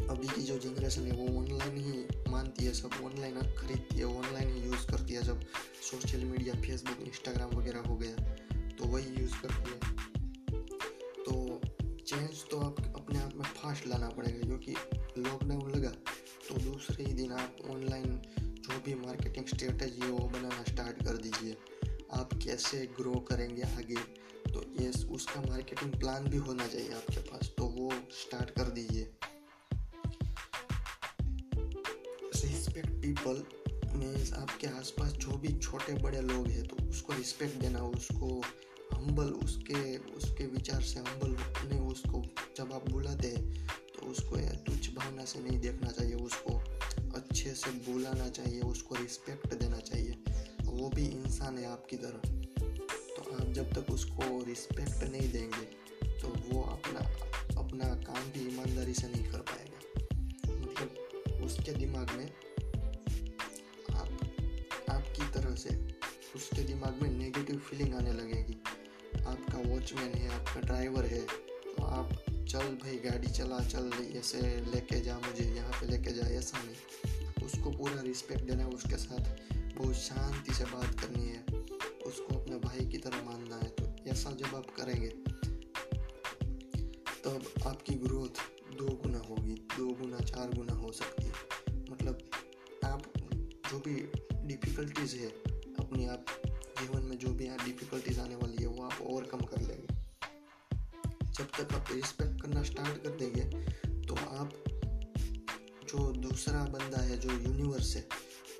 अभी 0.06 0.28
की 0.28 0.42
जो 0.42 0.58
जनरेशन 0.58 1.02
है, 1.02 1.12
वो 1.12 1.38
ऑनलाइन 1.40 1.76
ही 1.78 2.30
मानती 2.30 2.64
है 2.64 2.72
सब 2.74 2.90
ऑनलाइन 3.04 3.40
खरीदती 3.58 3.98
है 3.98 4.04
ऑनलाइन 4.06 4.48
ही 4.48 4.62
यूज़ 4.62 4.86
करती 4.86 5.14
है 5.14 5.22
जब 5.22 5.44
सोशल 5.82 6.24
मीडिया 6.24 6.54
फेसबुक 6.62 7.06
इंस्टाग्राम 7.06 7.50
वगैरह 7.50 7.88
हो 7.88 7.96
गया 7.96 8.34
तो 8.70 8.86
वही 8.86 9.20
यूज़ 9.20 9.34
करती 9.42 9.70
है। 9.70 9.78
तो 11.18 11.60
चेंज 12.00 12.44
तो 12.50 12.60
आप 12.60 12.80
अपने 12.96 13.18
आप 13.18 13.34
में 13.36 13.44
फास्ट 13.46 13.86
लाना 13.86 14.08
पड़ेगा, 14.08 14.40
क्योंकि 14.40 14.72
लॉकडाउन 15.22 15.70
लगा 15.70 15.90
तो 16.48 16.60
दूसरे 16.60 17.04
ही 17.04 17.12
दिन 17.12 17.32
आप 17.34 17.56
ऑनलाइन 17.70 18.20
जो 18.70 18.80
भी 18.86 18.94
मार्केटिंग 18.96 19.46
स्ट्रेटजी 19.46 20.00
है, 20.00 20.10
वो 20.10 20.26
बनाना 20.28 20.62
स्टार्ट 20.62 21.02
कर 21.04 21.16
दीजिए। 21.16 21.56
आप 22.12 22.34
कैसे 22.42 22.78
ग्रो 22.98 23.12
करेंगे 23.28 23.62
आगे? 23.62 23.96
तो 24.52 24.62
ये 24.80 24.88
उसका 25.14 25.40
मार्केटिंग 25.40 25.92
प्लान 25.92 26.24
भी 26.24 26.36
होना 26.38 26.66
चाहिए 26.66 26.92
आपके 26.92 27.20
पास 27.20 27.50
तो 27.58 27.64
वो 27.68 27.90
स्टार्ट 28.12 28.50
कर 28.50 28.70
दीजिए। 28.70 29.10
रिस्पेक्ट 32.34 32.90
पीपल 33.02 33.42
मीन्स 33.94 34.32
आपके 34.32 34.66
आसपास 34.68 35.12
जो 35.12 35.36
भी 35.36 35.52
छोटे 35.58 35.94
बड़े 36.02 36.20
लोग 36.22 36.48
हैं 36.48 36.66
तो 36.66 36.76
उसको 36.88 37.12
रिस्पेक्ट 37.12 37.60
देना, 37.60 37.82
उसको 37.82 38.42
हम्बल 38.92 39.30
उसके 39.44 39.96
उसके 39.98 40.46
विचार 40.46 40.82
से 40.82 41.00
हम्बल 41.00 41.36
ने 41.68 41.80
उसको 41.86 42.22
जब 42.56 42.72
आप 42.72 42.88
बुलाते 42.90 43.28
हैं 43.28 43.42
उसको 44.02 44.36
तुच्छ 44.66 44.90
भावना 44.90 45.24
से 45.24 45.40
नहीं 45.40 45.58
देखना 45.60 45.90
चाहिए, 45.90 46.14
उसको 46.16 46.54
अच्छे 47.16 47.54
से 47.54 47.70
बुलाना 47.86 48.28
चाहिए, 48.30 48.60
उसको 48.62 48.94
रिस्पेक्ट 48.94 49.54
देना 49.54 49.78
चाहिए। 49.80 50.16
वो 50.64 50.88
भी 50.88 51.06
इंसान 51.06 51.58
है 51.58 51.66
आपकी 51.66 51.96
तरह। 51.96 52.28
तो 53.14 53.22
आप 53.34 53.52
जब 53.52 53.72
तक 53.72 53.90
उसको 53.92 54.42
रिस्पेक्ट 54.44 55.02
नहीं 55.04 55.30
देंगे 55.32 55.64
तो 56.20 56.28
वो 56.48 56.62
अपना 56.62 57.00
अपना 57.60 57.88
काम 58.04 58.30
भी 58.32 58.46
ईमानदारी 58.48 58.94
से 58.94 59.08
नहीं 59.08 59.30
कर 59.32 59.38
पाएगा। 59.50 59.78
मतलब 60.54 61.42
उसके 61.44 61.72
दिमाग 61.72 62.10
में 62.10 62.26
आप, 63.90 64.08
आपकी 64.90 65.30
तरह 65.32 65.54
से 65.54 65.76
उसके 66.36 66.62
दिमाग 66.62 67.02
में 67.02 67.10
नेगेटिव 67.10 67.58
फीलिंग 67.60 67.94
आने 67.94 68.12
लगेगी। 68.12 68.56
आपका 69.22 69.58
वॉचमैन 69.60 70.12
है, 70.14 70.28
आपका 70.30 70.60
ड्राइवर 70.60 71.06
है 71.06 71.20
तो 71.20 71.82
आप 71.84 72.08
चल 72.50 72.74
भाई, 72.74 72.96
गाड़ी 72.98 73.28
चला, 73.28 73.58
चल, 73.62 73.90
ऐसे 74.18 74.38
लेके 74.66 75.00
जा, 75.00 75.16
मुझे 75.16 75.44
यहाँ 75.46 75.72
पे 75.72 75.86
लेके 75.86 76.12
जा, 76.12 76.22
ऐसा 76.28 76.58
नहीं। 76.58 77.44
उसको 77.46 77.70
पूरा 77.70 78.00
रिस्पेक्ट 78.02 78.42
देना 78.44 78.62
है 78.62 78.68
उसके 78.68 78.96
साथ 78.96 79.28
बहुत 79.76 79.94
शांति 79.96 80.54
से 80.54 80.64
बात 80.64 80.98
करनी 81.00 81.26
है। 81.26 81.42
उसको 82.06 82.38
अपने 82.38 82.56
भाई 82.58 82.86
की 82.86 82.98
तरह 82.98 83.22
मानना 83.22 83.56
है 83.56 83.68
तो 83.70 83.84
ऐसा 84.10 84.30
जब 84.32 84.56
आप 84.56 84.70
करेंगे, 84.76 85.08
तब 87.24 87.66
आपकी 87.66 87.94
ग्रोथ 87.96 88.42
दो 88.78 88.88
गुना 88.96 89.18
होगी, 89.28 89.54
दो 89.76 89.86
गुना, 89.94 90.18
चार 90.24 90.50
गुना 90.50 90.72
हो 90.72 90.92
सकती 90.92 91.24
है। 91.24 91.32
मतलब 91.92 92.30
आप 92.84 93.02
जो 93.70 93.78
भी 93.78 93.94
डिफ़िकल्टीज़ 94.46 95.16
है, 95.16 95.28
अपनी 95.78 96.06
आप 96.08 96.24
जीवन 96.80 97.02
में 97.02 97.16
जो 97.18 97.28
भी 97.28 97.44
यहाँ 97.44 97.64
डिफ़िकल्टीज 97.64 98.18
आने 98.18 98.34
वाली 98.34 98.62
है, 98.62 98.68
वो 98.68 98.82
आप 98.82 99.00
ओवरकम 99.02 99.46
कर 99.46 99.62
लेंगे। 99.62 99.98
जब 101.32 101.50
तक 101.58 101.74
आप 101.74 101.86
रिस्पेक्ट 101.92 102.29
करना 102.60 102.64
स्टार्ट 102.64 103.02
कर 103.02 103.10
देंगे 103.10 103.44
तो 104.02 104.14
आप 104.14 104.52
जो 105.90 106.12
दूसरा 106.12 106.64
बंदा 106.64 107.02
है, 107.02 107.18
जो 107.18 107.30
यूनिवर्स 107.30 107.96
है 107.96 108.02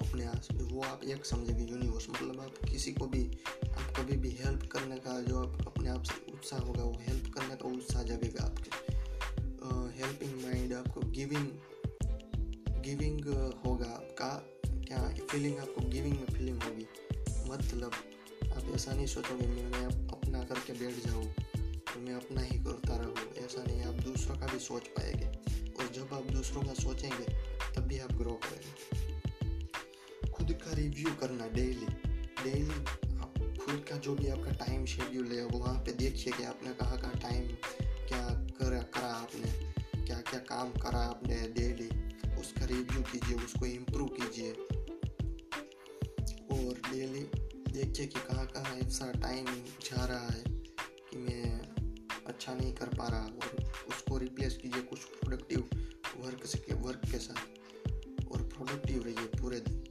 अपने 0.00 0.24
आस, 0.24 0.48
वो 0.52 0.82
आप 0.82 1.04
एक 1.04 1.24
समझेंगे 1.26 1.64
यूनिवर्स 1.64 2.06
मतलब 2.10 2.40
आप 2.40 2.68
किसी 2.68 2.92
को 2.92 3.06
भी, 3.06 3.24
आप 3.64 3.92
कभी 3.96 4.16
भी 4.16 4.30
हेल्प 4.30 4.68
करने 4.72 4.96
का 4.96 5.20
जो 5.22 5.38
आप 5.38 5.66
अपने 5.66 5.88
आप 5.88 6.02
से 6.02 6.32
उत्साह 6.32 6.60
होगा, 6.60 6.82
वो 6.82 6.98
हेल्प 7.00 7.32
करने 7.34 7.56
का 7.56 7.68
उत्साह 7.68 8.02
जगेगा 8.02 8.44
आपके। 8.44 8.70
हेल्पिंग 9.98 10.34
माइंड 10.42 10.72
आपको 10.72 11.00
गिविंग 11.00 11.46
गिविंग 12.82 13.26
होगा 13.66 13.86
आपका, 13.86 14.30
क्या 14.66 14.98
फीलिंग 15.30 15.58
आपको 15.58 15.88
गिविंग 15.88 16.14
में 16.14 16.26
फीलिंग 16.26 16.62
होगी? 16.62 16.86
मतलब 17.50 17.92
आप 18.56 18.74
ऐसा 18.74 18.92
नहीं 18.92 19.06
सोचोगे 19.06 19.46
मैं 19.46 19.69
सोचेंगे 27.00 27.24
तब 27.74 27.86
भी 27.88 27.98
आप 27.98 28.12
ग्रो 28.12 28.32
करेंगे 28.44 30.30
खुद 30.30 30.52
का 30.62 30.72
रिव्यू 30.72 31.12
करना 31.20 31.46
डेली 31.48 31.86
डेली 32.42 32.80
आप 33.16 33.34
खुद 33.60 33.84
का 33.88 33.96
जो 33.96 34.14
भी 34.14 34.28
आपका 34.28 34.52
टाइम 34.64 34.84
शेड्यूल 34.86 35.32
है 35.32 35.44
वहाँ 35.46 35.74
पे 35.86 35.92
देखिए 35.92 36.32
कि 36.32 36.44
आपने 36.44 36.72
कहाँ 36.74 36.98
कहाँ 36.98 37.18
टाइम 37.22 37.46
क्या 38.08 38.26
कर 38.58 38.78
करा 38.94 39.12
आपने 39.14 40.04
क्या 40.04 40.20
क्या 40.30 40.40
काम 40.46 40.72
करा 40.82 41.00
आपने 41.06 41.40
डेली 41.48 41.88
उसका 42.40 42.66
रिव्यू 42.66 43.02
कीजिए 43.02 43.36
उसको 43.44 43.66
इम्प्रूव 43.66 44.08
कीजिए 44.18 44.52
और 46.50 46.80
डेली 46.90 47.24
देखिए 47.72 48.06
कि 48.06 48.20
कहाँ 48.20 48.46
कहाँ 48.46 48.76
ऐसा 48.78 49.12
टाइम 49.20 49.46
जा 49.84 50.04
रहा 50.04 50.26
है 50.26 50.44
कि 51.10 51.18
मैं 51.18 51.60
अच्छा 52.26 52.54
नहीं 52.54 52.72
कर 52.72 52.88
पा 52.88 53.08
रहा 53.08 53.20
और 53.20 53.70
उसको 53.88 54.18
रिप्लेस 54.18 54.56
कीजिए 54.56 54.82
कुछ 54.82 55.00
वर्क 56.80 57.00
के 57.10 57.18
साथ, 57.18 57.46
और 58.32 58.42
प्रोडक्टिव 58.42 59.02
रहिए 59.02 59.26
पूरे 59.26 59.60
दिन। 59.60 59.84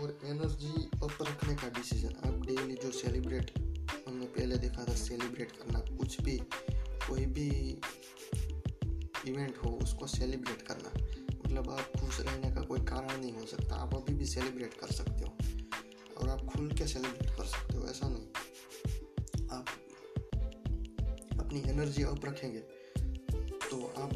और 0.00 0.18
एनर्जी 0.24 0.84
अप 0.84 1.18
रखने 1.22 1.54
का 1.54 1.68
डिसीज़न 1.68 2.14
आप 2.26 2.46
डेली 2.46 2.74
जो 2.74 2.90
सेलिब्रेट 2.90 3.52
हमने 4.08 4.26
पहले 4.26 4.56
देखा 4.56 4.84
था 4.84 4.94
सेलिब्रेट 4.94 5.52
करना, 5.52 5.80
कुछ 5.80 6.20
भी, 6.20 6.38
कोई 7.08 7.26
भी 7.26 7.80
इवेंट 9.26 9.56
हो, 9.56 9.70
उसको 9.82 10.06
सेलिब्रेट 10.06 10.62
करना। 10.62 10.90
मतलब 11.46 11.70
आप 11.70 11.92
खुश 12.00 12.20
रहने 12.20 12.54
का 12.54 12.60
कोई 12.60 12.80
कारण 12.80 13.20
नहीं 13.20 13.32
हो 13.32 13.46
सकता। 13.46 13.74
आप 13.74 13.94
अभी 13.94 14.14
भी 14.14 14.26
सेलिब्रेट 14.26 14.74
कर 14.74 14.86
सकते 14.86 15.24
हो। 15.24 15.36
और 16.16 16.28
आप 16.28 16.52
खुल 16.52 16.68
के 16.68 16.86
सेलिब्रेट 16.86 17.30
कर 17.30 17.44
सकते 17.44 17.76
हो, 17.76 17.84
ऐसा 17.84 18.08
नहीं। 18.08 18.28
आप 19.48 19.66
अपनी 21.40 21.60
एनर्जी 21.70 22.02
अप 22.02 22.24
रखेंगे। 22.24 22.81
तो 23.72 23.78
आप 23.98 24.10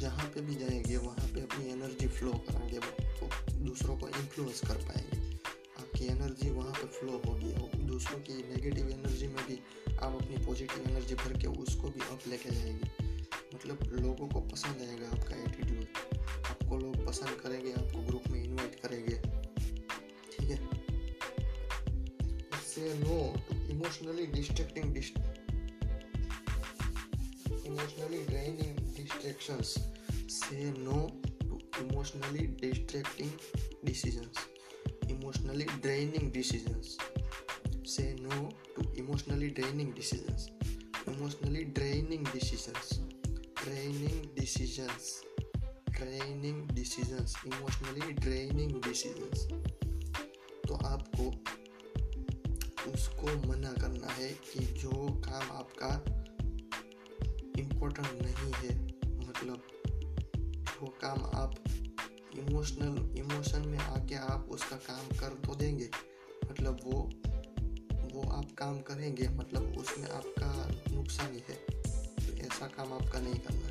जहाँ 0.00 0.24
पे 0.26 0.40
भी 0.40 0.54
जाएँगे, 0.54 0.96
वहाँ 0.96 1.26
पे 1.34 1.40
अपनी 1.40 1.70
एनर्जी 1.70 2.06
फ्लो 2.08 2.30
करेंगे 2.48 2.78
तो 2.78 3.28
दूसरों 3.64 3.96
को 3.98 4.08
इन्फ्लुएंस 4.08 4.60
कर 4.60 4.76
पाएँगे। 4.76 5.34
आपकी 5.78 6.06
एनर्जी 6.06 6.50
वहाँ 6.50 6.72
पे 6.72 6.86
फ्लो 6.88 7.20
होगी 7.26 7.52
और 7.54 7.76
दूसरों 7.82 8.18
की 8.18 8.34
नेगेटिव 8.48 8.88
एनर्जी 8.88 9.26
में 9.26 9.44
भी 9.46 9.58
आप 9.96 10.18
अपनी 10.22 10.44
पॉजिटिव 10.46 10.90
एनर्जी 10.90 11.14
भर 11.14 11.38
के 11.38 11.46
उसको 11.62 11.88
भी 11.88 12.00
अप 12.00 12.26
लेके 12.28 12.50
जाएँगे। 12.50 13.14
मतलब 13.54 13.78
लोगों 13.92 14.28
को 14.28 14.40
पसंद 14.40 14.82
आएगा 14.88 15.08
आपका 15.08 15.36
एटीट्यूड 15.42 15.86
आपको 16.46 16.76
लोग 16.76 17.06
पसंद 17.06 17.40
करेंगे, 17.42 17.72
आपको 17.72 18.06
ग्रुप 18.06 18.28
में 18.28 18.44
इनवाइट 18.44 18.74
करेंगे। 18.80 19.16
ठीक 20.32 20.50
है? 20.50 20.58
No 22.78 23.16
to 23.48 23.56
emotionally 23.70 24.26
distracting 24.26 24.92
emotionally 27.78 28.24
draining 28.26 28.78
distractions 28.94 29.74
से 30.36 30.70
no 30.78 31.00
to 31.42 31.58
emotionally 31.82 32.46
distracting 32.62 33.30
decisions 33.84 34.38
emotionally 35.08 35.66
draining 35.80 36.30
decisions 36.30 36.98
say 37.84 38.16
no 38.20 38.48
to 38.74 38.82
emotionally 38.96 39.50
draining 39.50 39.92
decisions 39.92 40.50
emotionally 41.06 41.64
draining 41.64 42.24
decisions 42.24 43.00
draining 43.62 44.18
decisions 44.34 45.22
draining 45.92 46.66
decisions 46.74 47.36
emotionally 47.46 48.12
draining 48.26 48.74
decisions 48.80 49.46
तो 50.68 50.74
आपको 50.86 51.30
उसको 52.92 53.36
मना 53.48 53.72
करना 53.80 54.12
है 54.14 54.28
कि 54.44 54.64
जो 54.80 54.90
काम 55.24 55.56
आपका 55.58 55.92
इम्पोर्टेंट 57.78 58.22
नहीं 58.22 58.52
है। 58.54 58.72
मतलब 59.18 59.62
वो 60.80 60.86
काम 61.00 61.18
आप 61.34 61.54
इमोशनल 62.38 62.96
इमोशन 63.18 63.68
में 63.68 63.78
आके 63.78 64.14
आप 64.14 64.48
उसका 64.50 64.76
काम 64.86 65.16
कर 65.18 65.34
तो 65.46 65.54
देंगे। 65.54 65.88
मतलब 66.50 66.80
वो 66.84 66.98
वो 68.12 68.22
आप 68.30 68.50
काम 68.58 68.80
करेंगे 68.80 69.28
मतलब 69.28 69.76
उसमें 69.78 70.08
आपका 70.08 70.50
नुकसान 70.92 71.32
ही 71.32 71.42
है। 71.48 71.56
तो 72.16 72.36
ऐसा 72.46 72.66
काम 72.66 72.92
आपका 72.92 73.20
नहीं 73.20 73.38
करना। 73.38 73.70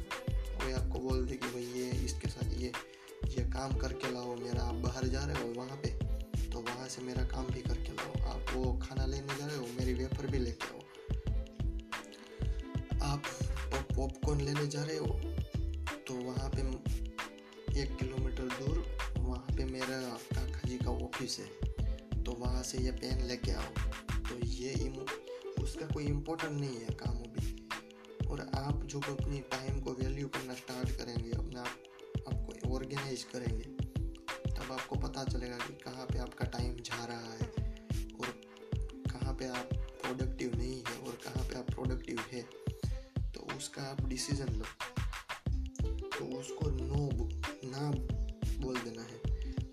कोई 0.58 0.72
आपको 0.74 1.00
बोल 1.00 1.26
दे 1.26 1.36
कि 1.36 1.48
भाई 1.48 1.64
ये, 1.74 1.90
इसके 2.06 2.30
साथ 2.30 2.54
ये 2.58 2.72
ये 3.30 3.44
काम 3.52 3.78
करके 3.78 4.14
लाओ, 4.14 4.36
मेरा 4.38 4.64
आप 4.64 4.76
बाहर 4.86 5.08
जा 5.08 5.26
रहे 5.26 5.44
हो 5.44 5.54
वहाँ 5.54 5.78
पे 5.84 5.90
तो 6.48 6.60
वहाँ 6.62 6.88
से 6.88 7.02
मेरा 7.02 7.24
काम 7.28 7.46
भी 7.48 7.62
करके 7.62 7.92
लाओ। 7.92 8.14
आप 8.32 8.56
वो 8.56 8.74
खाना 8.80 9.06
लेने 9.06 9.38
जा 9.38 9.46
रहे 9.46 9.58
हो, 9.58 9.68
मेरी 9.80 9.94
वेपर 9.96 10.28
भी 10.28 10.40
लेके 10.40 10.68
आओ। 10.68 10.77
पॉपकॉर्न 14.28 14.46
लेने 14.46 14.68
जा 14.68 14.84
रहे 14.84 14.98
हो? 14.98 15.06
तो 16.08 16.14
वहाँ 16.14 16.50
पे 16.50 16.62
एक 17.82 17.96
किलोमीटर 17.96 18.44
दूर 18.44 18.98
वहाँ 19.18 19.48
पे 19.58 19.66
मेरा 19.66 20.10
काका 20.10 20.70
जी 20.70 20.78
का 20.78 20.92
ऑफ़िस 20.92 21.40
है। 21.40 21.46
तो 22.24 22.32
वहाँ 22.32 22.64
से 22.64 22.78
ये 22.78 22.92
पेन 22.92 23.26
लेके 23.26 23.52
आओ। 23.52 23.72
तो 24.30 24.40
ये 24.46 24.90
उसका 25.64 25.88
कोई 25.88 26.06
इम्पोर्टेंट 26.06 26.60
नहीं 26.60 26.76
है 26.76 26.86
काम 26.86 27.18
अभी। 27.18 27.70
और 28.28 28.52
आप 28.56 28.84
जो 28.84 29.00
अपनी 29.00 29.40
टाइम 29.40 29.80
को 29.80 29.92
वैल्यू 29.94 30.28
करना 30.28 30.54
स्टार्ट 30.54 30.90
करेंगे, 30.90 31.32
अपने 31.32 31.60
आप, 31.60 31.84
आपको 32.28 32.76
ऑर्गेनाइज 32.76 33.24
करेंगे, 33.24 33.66
तब 34.52 34.72
आपको 34.72 34.96
पता 34.96 35.24
चलेगा 35.24 35.58
कि 35.58 35.74
कहाँ 35.74 36.06
पे 36.06 36.20
आपका 36.20 36.46
टाइम 36.46 36.76
जा 36.76 37.06
रहा 37.06 37.34
है 37.34 37.52
और 38.20 38.42
कहाँ 39.12 39.34
पे 39.34 39.48
आप 39.48 39.77
उसका 43.78 43.90
आप 43.90 44.08
डिसीज़न 44.10 44.54
लो। 44.54 44.66
तो 46.10 46.26
उसको 46.38 46.70
नो 46.72 47.10
ना 47.72 47.90
बोल 48.62 48.78
देना 48.78 49.02
है। 49.02 49.18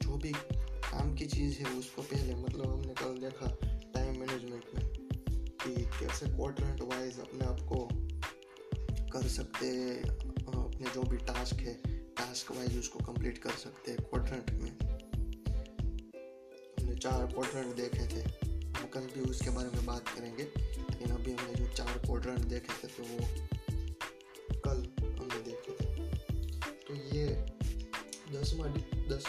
जो 0.02 0.16
भी 0.16 0.32
काम 0.32 1.14
की 1.14 1.26
चीज़ 1.26 1.58
है, 1.58 1.66
उसको 1.74 2.02
पहले 2.02 2.34
मतलब 2.34 2.72
हमने 2.72 2.94
कल 2.94 3.18
देखा 3.18 3.46
टाइम 3.94 4.20
मैनेजमेंट 4.20 4.64
में 4.74 4.84
कि 5.62 5.74
कैसे 6.00 6.26
क्वाड्रेंट 6.26 6.80
वाइज 6.82 7.18
अपने 7.20 7.46
आप 7.46 7.60
को 7.62 7.88
कर 9.12 9.28
सकते 9.28 9.66
हैं 9.66 10.02
अपने 10.64 10.90
जो 10.94 11.02
भी 11.02 11.16
टास्क 11.24 11.60
है 11.60 11.74
टास्क 12.18 12.50
वाइज 12.52 12.78
उसको 12.78 12.98
कंप्लीट 13.04 13.38
कर 13.38 13.56
सकते 13.58 13.90
हैं 13.90 14.00
क्वाड्रेंट 14.02 14.50
में। 14.62 14.72
हमने 16.78 16.96
चार 16.96 17.26
क्वाड्रेंट 17.26 17.76
देखे 17.76 18.06
थे। 18.06 18.22
कल 18.94 19.06
भी 19.14 19.20
उसके 19.20 19.50
बारे 19.50 19.68
में 19.68 19.86
बात 19.86 20.08
करेंगे, 20.08 20.42
लेकिन 20.42 21.12
अभी 21.12 21.32
हमने 21.32 21.54
जो 21.54 21.66
चार 21.68 21.98
क्वाड्रेंट 21.98 22.40
देखे 22.40 22.72
थे 22.82 22.88
तो 22.88 23.02
वो 23.02 23.18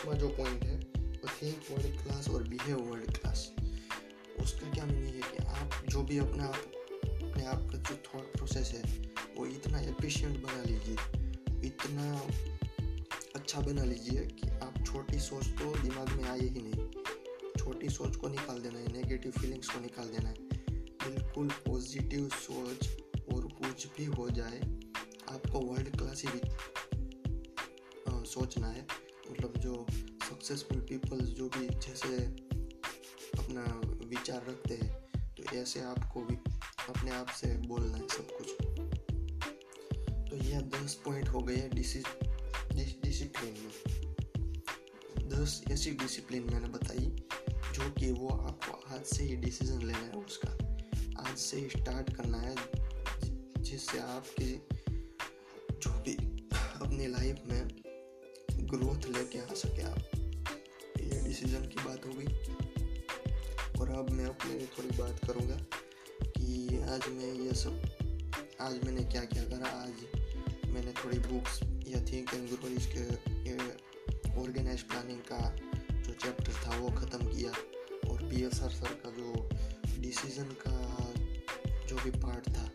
दसवा 0.05 0.17
जो 0.19 0.27
पॉइंट 0.29 0.63
है, 0.63 0.75
वो 0.95 1.27
थिंक 1.31 1.61
वर्ल्ड 1.71 2.01
क्लास 2.01 2.27
और 2.29 2.43
बिहेव 2.43 2.79
वर्ल्ड 2.79 3.11
क्लास 3.11 3.39
उसका 4.39 4.69
क्या 4.71 4.85
मीनिंग 4.85 5.15
है 5.15 5.21
कि 5.21 5.43
आप 5.45 5.85
जो 5.89 6.01
भी 6.01 6.17
अपना 6.17 6.43
आप, 6.43 6.73
अपने 7.05 7.45
आप 7.45 7.67
का 7.71 7.77
जो 7.79 7.95
थॉट 8.05 8.35
प्रोसेस 8.35 8.71
है, 8.71 8.81
वो 9.37 9.45
इतना 9.45 9.79
एफिशिएंट 9.81 10.37
बना 10.43 10.63
लीजिए, 10.63 10.97
इतना 11.67 12.11
अच्छा 13.35 13.61
बना 13.61 13.83
लीजिए 13.83 14.25
कि 14.33 14.49
आप 14.57 14.73
छोटी 14.85 15.19
सोच 15.19 15.47
तो 15.61 15.73
दिमाग 15.81 16.09
में 16.11 16.23
आए 16.23 16.39
ही 16.39 16.61
नहीं। 16.61 16.89
छोटी 17.57 17.89
सोच 17.89 18.15
को 18.15 18.27
निकाल 18.27 18.59
देना 18.61 18.79
है 18.79 18.91
नेगेटिव 18.93 19.31
फीलिंग्स 19.31 19.69
को 19.69 19.79
निकाल 19.79 20.07
देना 20.07 20.29
है। 20.29 20.35
बिल्कुल 21.05 21.49
पॉजिटिव 21.65 22.29
सोच 22.35 22.89
और 23.33 23.47
कुछ 23.53 23.87
भी 23.97 24.05
हो 24.11 24.29
जाए, 24.29 24.59
आपको 25.31 25.59
वर्ल्ड 25.61 25.97
क्लास 25.97 26.23
ही 26.25 26.39
सोचना 28.27 28.67
है। 28.67 28.87
मतलब 29.31 29.57
जो 29.57 29.85
सक्सेसफुल 30.29 30.79
पीपल्स 30.79 31.29
जो 31.29 31.49
भी 31.49 31.67
जैसे 31.67 32.15
अपना 33.39 33.63
विचार 34.07 34.41
रखते 34.49 34.73
हैं 34.73 34.91
तो 35.35 35.43
ऐसे 35.57 35.81
आपको 35.81 36.21
भी 36.21 36.35
अपने 36.89 37.11
आप 37.11 37.27
से 37.29 37.47
बोलना 37.57 37.97
है 37.97 38.07
सब 38.07 38.27
कुछ। 38.31 38.47
तो 40.29 40.35
यह 40.35 40.61
दस 40.61 40.93
पॉइंट 41.05 41.27
हो 41.27 41.39
गए 41.39 41.69
डिसिप्लिन 41.73 43.55
में। 43.63 43.73
दस 45.29 45.63
ऐसी 45.71 45.91
डिसिप्लिन 45.91 46.43
मैंने 46.43 46.67
बताई, 46.67 47.05
जो 47.73 47.89
कि 47.91 48.11
वो 48.11 48.27
आपको 48.27 48.95
आज 48.95 49.03
से 49.05 49.23
ही 49.23 49.35
डिसीज़न 49.35 49.79
लेना 49.79 49.97
है 49.97 50.11
उसका। 50.11 50.51
आज 51.29 51.37
से 51.37 51.57
ही 51.57 51.69
स्टार्ट 51.69 52.13
करना 52.15 52.37
है, 52.37 52.55
जिससे 53.63 53.99
आपकी 53.99 54.51
जो 55.71 55.91
भी 56.01 56.15
अपनी 56.55 57.07
लाइफ 57.07 57.41
में 57.45 57.84
ग्रोथ 58.69 59.07
लेके 59.07 59.39
आ 59.39 59.53
सके 59.55 59.81
आप। 59.83 59.99
ये 61.01 61.19
डिसीज़न 61.23 61.67
की 61.67 61.83
बात 61.83 62.05
हो 62.05 62.11
गई। 62.13 62.29
और 63.79 63.89
अब 63.91 64.09
मैं 64.11 64.25
अपने 64.25 64.53
लिए 64.53 64.67
थोड़ी 64.77 64.97
बात 64.97 65.19
करूँगा 65.27 65.55
कि 66.37 66.81
आज 66.93 67.07
मैं 67.11 67.33
ये 67.35 67.53
सब, 67.55 67.81
आज 68.61 68.79
मैंने 68.85 69.03
क्या 69.05 69.23
क्या 69.25 69.43
करा, 69.43 69.69
आज 69.69 70.69
मैंने 70.69 70.91
थोड़ी 70.93 71.19
बुक्स 71.19 71.59
या 71.87 71.99
थिंक 72.05 72.33
एंड 72.33 72.49
ग्रो 72.49 72.69
इसके 72.71 73.03
ऑर्गेनाइज 74.35 74.81
प्लानिंग 74.83 75.19
का 75.31 75.39
जो 75.91 76.13
चैप्टर 76.13 76.53
था 76.65 76.77
वो 76.77 76.89
ख़त्म 76.91 77.27
किया। 77.27 77.51
और 78.09 78.23
बी 78.23 78.43
एस 78.45 78.61
आर 78.63 78.69
सर 78.71 78.93
का 79.03 79.09
जो 79.17 79.49
डिसीज़न 80.01 80.55
का 80.65 80.77
जो 81.87 81.95
भी 81.95 82.11
पार्ट 82.19 82.49
था 82.49 82.69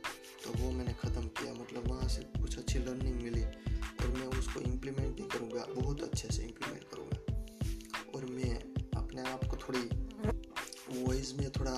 तो 0.44 0.52
वो 0.58 0.70
मैंने 0.70 0.92
ख़त्म 1.02 1.26
किया। 1.38 1.52
मतलब 1.52 1.88
वहाँ 1.88 2.08
से 2.08 2.22
कुछ 2.40 2.58
अच्छी 2.58 2.78
लर्निंग 2.78 3.20
मिली। 3.22 3.42
और 3.42 4.08
मैं 4.08 4.26
उसको 4.40 4.60
इम्प्लीमेंट 4.62 5.16
भी 5.16 5.28
करूँगा, 5.28 5.64
बहुत 5.74 6.02
अच्छे 6.02 6.28
से 6.28 6.42
इम्प्लीमेंट 6.42 6.84
करूँगा। 6.92 7.16
और 8.14 8.24
मैं 8.26 8.54
अपने 8.96 9.22
आप 9.30 9.44
को 9.44 9.56
थोड़ी 9.58 9.84
वॉइस 11.00 11.34
में 11.38 11.50
थोड़ा 11.50 11.72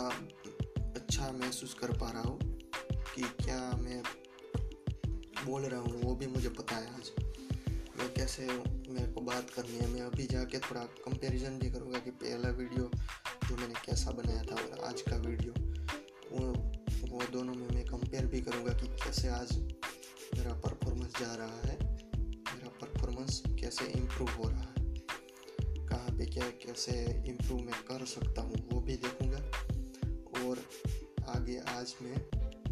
अच्छा 0.94 1.30
महसूस 1.32 1.74
कर 1.80 1.92
पा 1.98 2.10
रहा 2.10 2.22
हूँ 2.22 2.38
कि 3.14 3.22
क्या 3.44 3.60
मैं 3.76 4.02
बोल 5.46 5.62
रहा 5.62 5.80
हूँ, 5.80 6.00
वो 6.02 6.14
भी 6.14 6.26
मुझे 6.26 6.48
पता 6.50 6.76
है 6.76 6.94
आज। 6.94 7.10
मैं 7.98 8.12
कैसे 8.14 8.46
मेरे 8.46 9.06
को 9.12 9.20
बात 9.20 9.50
करनी 9.50 9.78
है, 9.78 9.88
मैं 9.88 10.00
अभी 10.02 10.26
जाके 10.26 10.58
थोड़ा 10.60 10.80
कंपैरिजन 11.04 11.58
भी 11.58 11.70
करूँगा 11.70 11.98
कि 11.98 12.10
पहला 12.22 12.50
वीडियो 12.58 12.90
जो 13.48 13.56
मैंने 13.56 13.74
कैसा 13.86 14.10
बनाया 14.12 14.42
था 14.42 14.54
और 14.54 14.84
आज 14.88 15.02
का 15.02 15.16
वीडियो 15.18 15.52
वो 16.32 16.52
वो 17.10 17.22
दोनों 17.32 17.54
में 17.54 17.68
मैं 17.68 17.84
कंपेयर 17.86 18.26
भी 18.26 18.40
करूँगा 18.40 18.72
कि 18.72 18.86
कैसे 18.96 19.28
आज 19.30 19.56
मेरा 19.58 20.52
परफॉर्मेंस 20.60 21.20
जा 21.20 21.34
रहा 21.34 21.60
है। 21.64 21.91
परफॉर्मेंस 22.82 23.42
कैसे 23.48 23.84
इम्प्रूव 23.84 24.30
हो 24.30 24.48
रहा 24.48 24.60
है? 24.60 24.70
कहाँ 25.86 26.10
पे 26.18 26.26
क्या, 26.26 26.48
कैसे 26.64 26.92
इम्प्रूव 27.28 27.60
मैं 27.60 27.82
कर 27.90 28.04
सकता 28.06 28.42
हूँ, 28.42 28.68
वो 28.72 28.80
भी 28.80 28.96
देखूँगा। 28.96 29.38
और 30.42 30.58
आगे 31.28 31.58
आज 31.68 31.94
मैं 32.02 32.16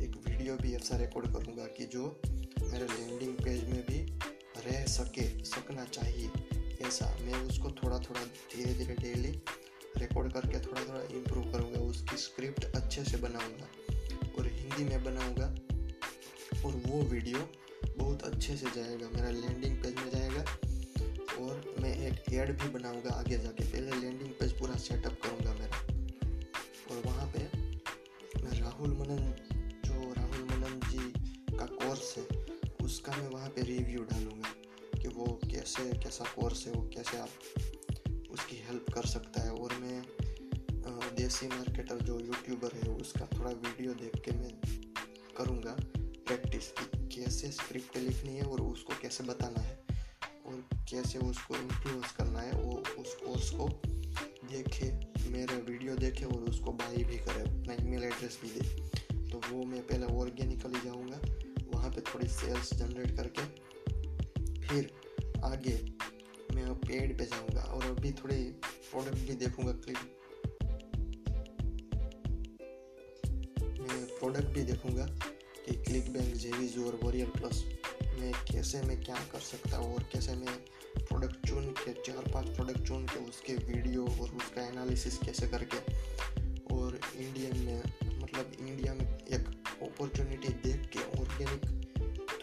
एक 0.02 0.16
वीडियो 0.28 0.56
भी 0.56 0.74
ऐसा 0.74 0.96
रिकॉर्ड 0.96 1.26
करूँगा 1.26 1.64
कि 1.66 1.86
जो 1.86 2.20
मेरे 2.62 2.86
लैंडिंग 2.86 3.34
पेज 3.36 3.64
में 3.64 3.82
भी 3.82 3.98
रह 4.66 4.84
सके, 4.86 5.44
सकना 5.44 5.84
चाहिए। 5.84 6.30
ऐसा 6.86 7.06
मैं 7.20 7.40
उसको 7.42 7.70
थोड़ा 7.70 7.98
थोड़ा 7.98 8.24
धीरे 8.24 8.74
धीरे 8.74 8.94
डेली 8.94 9.30
रिकॉर्ड 9.96 10.32
करके 10.32 10.60
थोड़ा 10.60 10.82
थोड़ा 10.88 11.00
इम्प्रूव 11.00 11.52
करूँगा, 11.52 11.80
उसकी 11.80 12.16
स्क्रिप्ट 12.16 12.64
अच्छे 12.64 13.04
से 13.04 13.16
बनाऊँगा। 13.16 13.68
और 14.38 14.46
हिंदी 14.46 14.84
में 14.84 15.04
बनाऊँगा, 15.04 15.46
और 16.64 16.72
वो 16.86 17.02
वीडियो 17.02 17.38
बहुत 18.10 18.22
अच्छे 18.24 18.56
से 18.56 18.66
जाएगा, 18.66 19.08
मेरा 19.08 19.30
लैंडिंग 19.30 19.76
पेज 19.82 19.94
में 19.96 20.10
जाएगा 20.10 20.40
और 21.40 21.74
मैं 21.80 21.92
एक 22.06 22.32
एड 22.34 22.50
भी 22.60 22.68
बनाऊँगा 22.68 23.10
आगे 23.10 23.36
जाके। 23.38 23.64
पहले 23.64 23.90
लैंडिंग 23.92 24.30
पेज 24.40 24.52
पूरा 24.52 24.74
सेटअप 24.76 25.18
करूँगा 25.22 25.52
मेरा। 25.54 25.76
और 26.90 27.02
वहाँ 27.04 27.26
पे 27.26 27.42
मैं 28.42 28.58
राहुल 28.60 28.92
मनन, 28.92 29.22
जो 29.84 30.12
राहुल 30.12 30.42
मनन 30.44 30.80
जी 30.88 31.12
का 31.56 31.66
कोर्स 31.66 32.14
है, 32.18 32.24
उसका 32.84 33.16
मैं 33.16 33.28
वहाँ 33.28 33.48
पे 33.48 33.62
रिव्यू 33.62 34.02
डालूँगा 34.02 34.50
कि 34.98 35.08
वो 35.08 35.38
कैसे, 35.44 35.88
कैसा 35.98 36.24
कोर्स 36.34 36.66
है, 36.66 36.72
वो 36.72 36.82
कैसे 36.96 37.18
आप 37.18 38.32
उसकी 38.32 38.56
हेल्प 38.66 38.92
कर 38.94 39.06
सकता 39.06 39.42
है। 39.42 39.52
और 39.52 39.78
मैं 39.80 40.02
देसी 41.16 41.48
मार्केटर 41.48 42.02
जो 42.02 42.18
यूट्यूबर 42.18 42.76
है, 42.76 42.92
उसका 42.96 43.28
थोड़ा 43.38 43.50
वीडियो 43.50 43.94
देख 43.94 44.22
के 44.24 44.36
मैं 44.38 44.52
करूँगा। 45.36 45.76
प्रैक्टिस 46.30 46.66
कि 46.70 46.84
कैसे 47.14 47.50
स्क्रिप्ट 47.50 47.96
लिखनी 47.96 48.36
है 48.36 48.42
और 48.42 48.60
उसको 48.62 48.92
कैसे 49.02 49.24
बताना 49.24 49.60
है 49.60 49.76
और 50.46 50.58
कैसे 50.90 51.18
उसको 51.18 51.56
इन्फ्लुएंस 51.56 52.12
करना 52.12 52.40
है, 52.40 52.52
वो 52.52 52.82
उस 52.98 53.14
कोर्स 53.14 53.50
को 53.50 53.66
देखे, 54.50 54.90
मेरा 55.30 55.56
वीडियो 55.68 55.96
देखे 55.96 56.24
और 56.24 56.44
उसको 56.50 56.72
बाई 56.72 57.02
भी 57.04 57.16
करे, 57.18 57.40
अपना 57.40 57.74
ईमेल 57.80 58.02
एड्रेस 58.02 58.38
भी 58.42 58.50
दे। 58.50 59.30
तो 59.30 59.40
वो 59.48 59.64
मैं 59.64 59.80
पहले 59.86 60.06
ऑर्गेनिकली 60.14 60.80
जाऊँगा, 60.84 61.18
वहाँ 61.74 61.90
पे 61.90 62.00
थोड़ी 62.00 62.28
सेल्स 62.28 62.72
जनरेट 62.74 63.16
करके, 63.16 63.44
फिर 64.62 64.90
आगे 65.44 65.74
मैं 66.54 66.74
पेड 66.76 67.18
पे 67.18 67.24
जाऊँगा 67.24 67.62
और 67.62 67.86
अभी 67.86 68.12
थोड़ी 68.12 68.42
प्रोडक्ट 68.90 69.26
भी 69.28 69.34
देखूँगा 69.34 69.72
क्लिक 69.72 69.98
प्रोडक्ट 74.20 74.48
भी 74.54 74.62
देखूँगा 74.62 75.06
कि 75.70 75.76
क्लिक 75.76 76.12
बैंक 76.12 76.34
जेवीज 76.34 76.78
और 76.78 76.98
वॉरियर 77.02 77.26
प्लस 77.26 77.64
में 78.20 78.32
कैसे 78.52 78.80
मैं 78.82 79.00
क्या 79.02 79.16
कर 79.32 79.38
सकता 79.38 79.76
हूँ 79.76 79.94
और 79.94 80.02
कैसे 80.02 80.32
मैं 80.34 80.54
प्रोडक्ट 80.98 81.46
चुन 81.46 81.66
के, 81.66 81.92
चार 81.92 82.30
पाँच 82.32 82.48
प्रोडक्ट 82.48 82.80
चुन 82.88 83.04
के 83.06 83.18
उसके 83.28 83.54
वीडियो 83.54 84.04
और 84.04 84.30
उसका 84.36 84.66
एनालिसिस 84.66 85.18
कैसे 85.18 85.46
करके 85.46 85.78
और 86.74 87.00
इंडियन 87.16 87.56
में 87.58 87.82
मतलब 88.22 88.52
इंडिया 88.60 88.94
में 88.94 89.06
एक 89.06 89.48
अपॉर्चुनिटी 89.82 90.48
देख 90.48 90.90
के 90.96 91.20
ऑर्गेनिक 91.20 91.62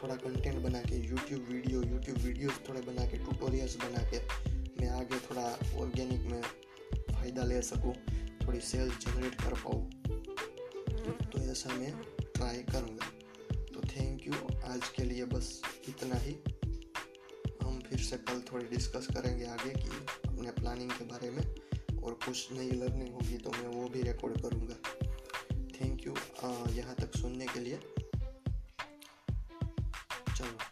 थोड़ा 0.04 0.16
कंटेंट 0.16 0.58
बना 0.64 0.82
के 0.82 0.96
यूट्यूब 1.08 1.48
वीडियो 1.50 1.84
यूट्यूब 1.84 2.18
वीडियोस 2.18 2.62
थोड़े 2.70 2.82
बना 2.82 3.06
के 3.06 3.18
ट्यूटोरियल्स 3.18 3.78
बना 3.78 4.04
के 4.12 4.20
मैं 4.82 4.90
आगे 4.90 5.20
थोड़ा 5.20 5.48
ऑर्गेनिक 5.82 6.32
में 6.32 6.42
फ़ायदा 7.12 7.44
ले 7.44 7.62
सकूँ, 7.62 7.94
थोड़ी 8.48 8.60
सेल्स 8.62 9.06
जनरेट 9.06 9.36
कर 9.36 9.54
पाऊँ। 9.54 9.90
तो 11.32 11.52
ऐसा 11.52 11.74
मैं 11.74 11.94
ट्राई 12.36 12.64
करूँगा। 12.74 13.17
आज 14.68 14.88
के 14.96 15.04
लिए 15.04 15.26
बस 15.26 15.62
इतना 15.90 16.16
ही। 16.16 16.32
हम 17.62 17.80
फिर 17.80 18.00
से 18.00 18.18
कल 18.20 18.42
थोड़ी 18.52 18.66
डिस्कस 18.66 19.08
करेंगे 19.08 19.46
आगे 19.46 19.70
की 19.74 19.90
अपने 20.28 20.52
प्लानिंग 20.52 20.92
के 20.92 21.06
बारे 21.06 21.30
में 21.30 21.44
और 22.04 22.14
कुछ 22.26 22.52
नई 22.52 22.72
लर्निंग 22.72 23.14
होगी 23.14 23.38
तो 23.38 23.52
मैं 23.52 23.68
वो 23.68 23.88
भी 23.90 24.02
रिकॉर्ड 24.02 24.42
करूँगा। 24.42 24.78
थैंक 25.78 26.06
यू 26.08 26.14
यहाँ 26.74 26.96
तक 26.96 27.18
सुनने 27.18 27.46
के 27.46 27.60
लिए। 27.60 27.80
चलो। 30.38 30.67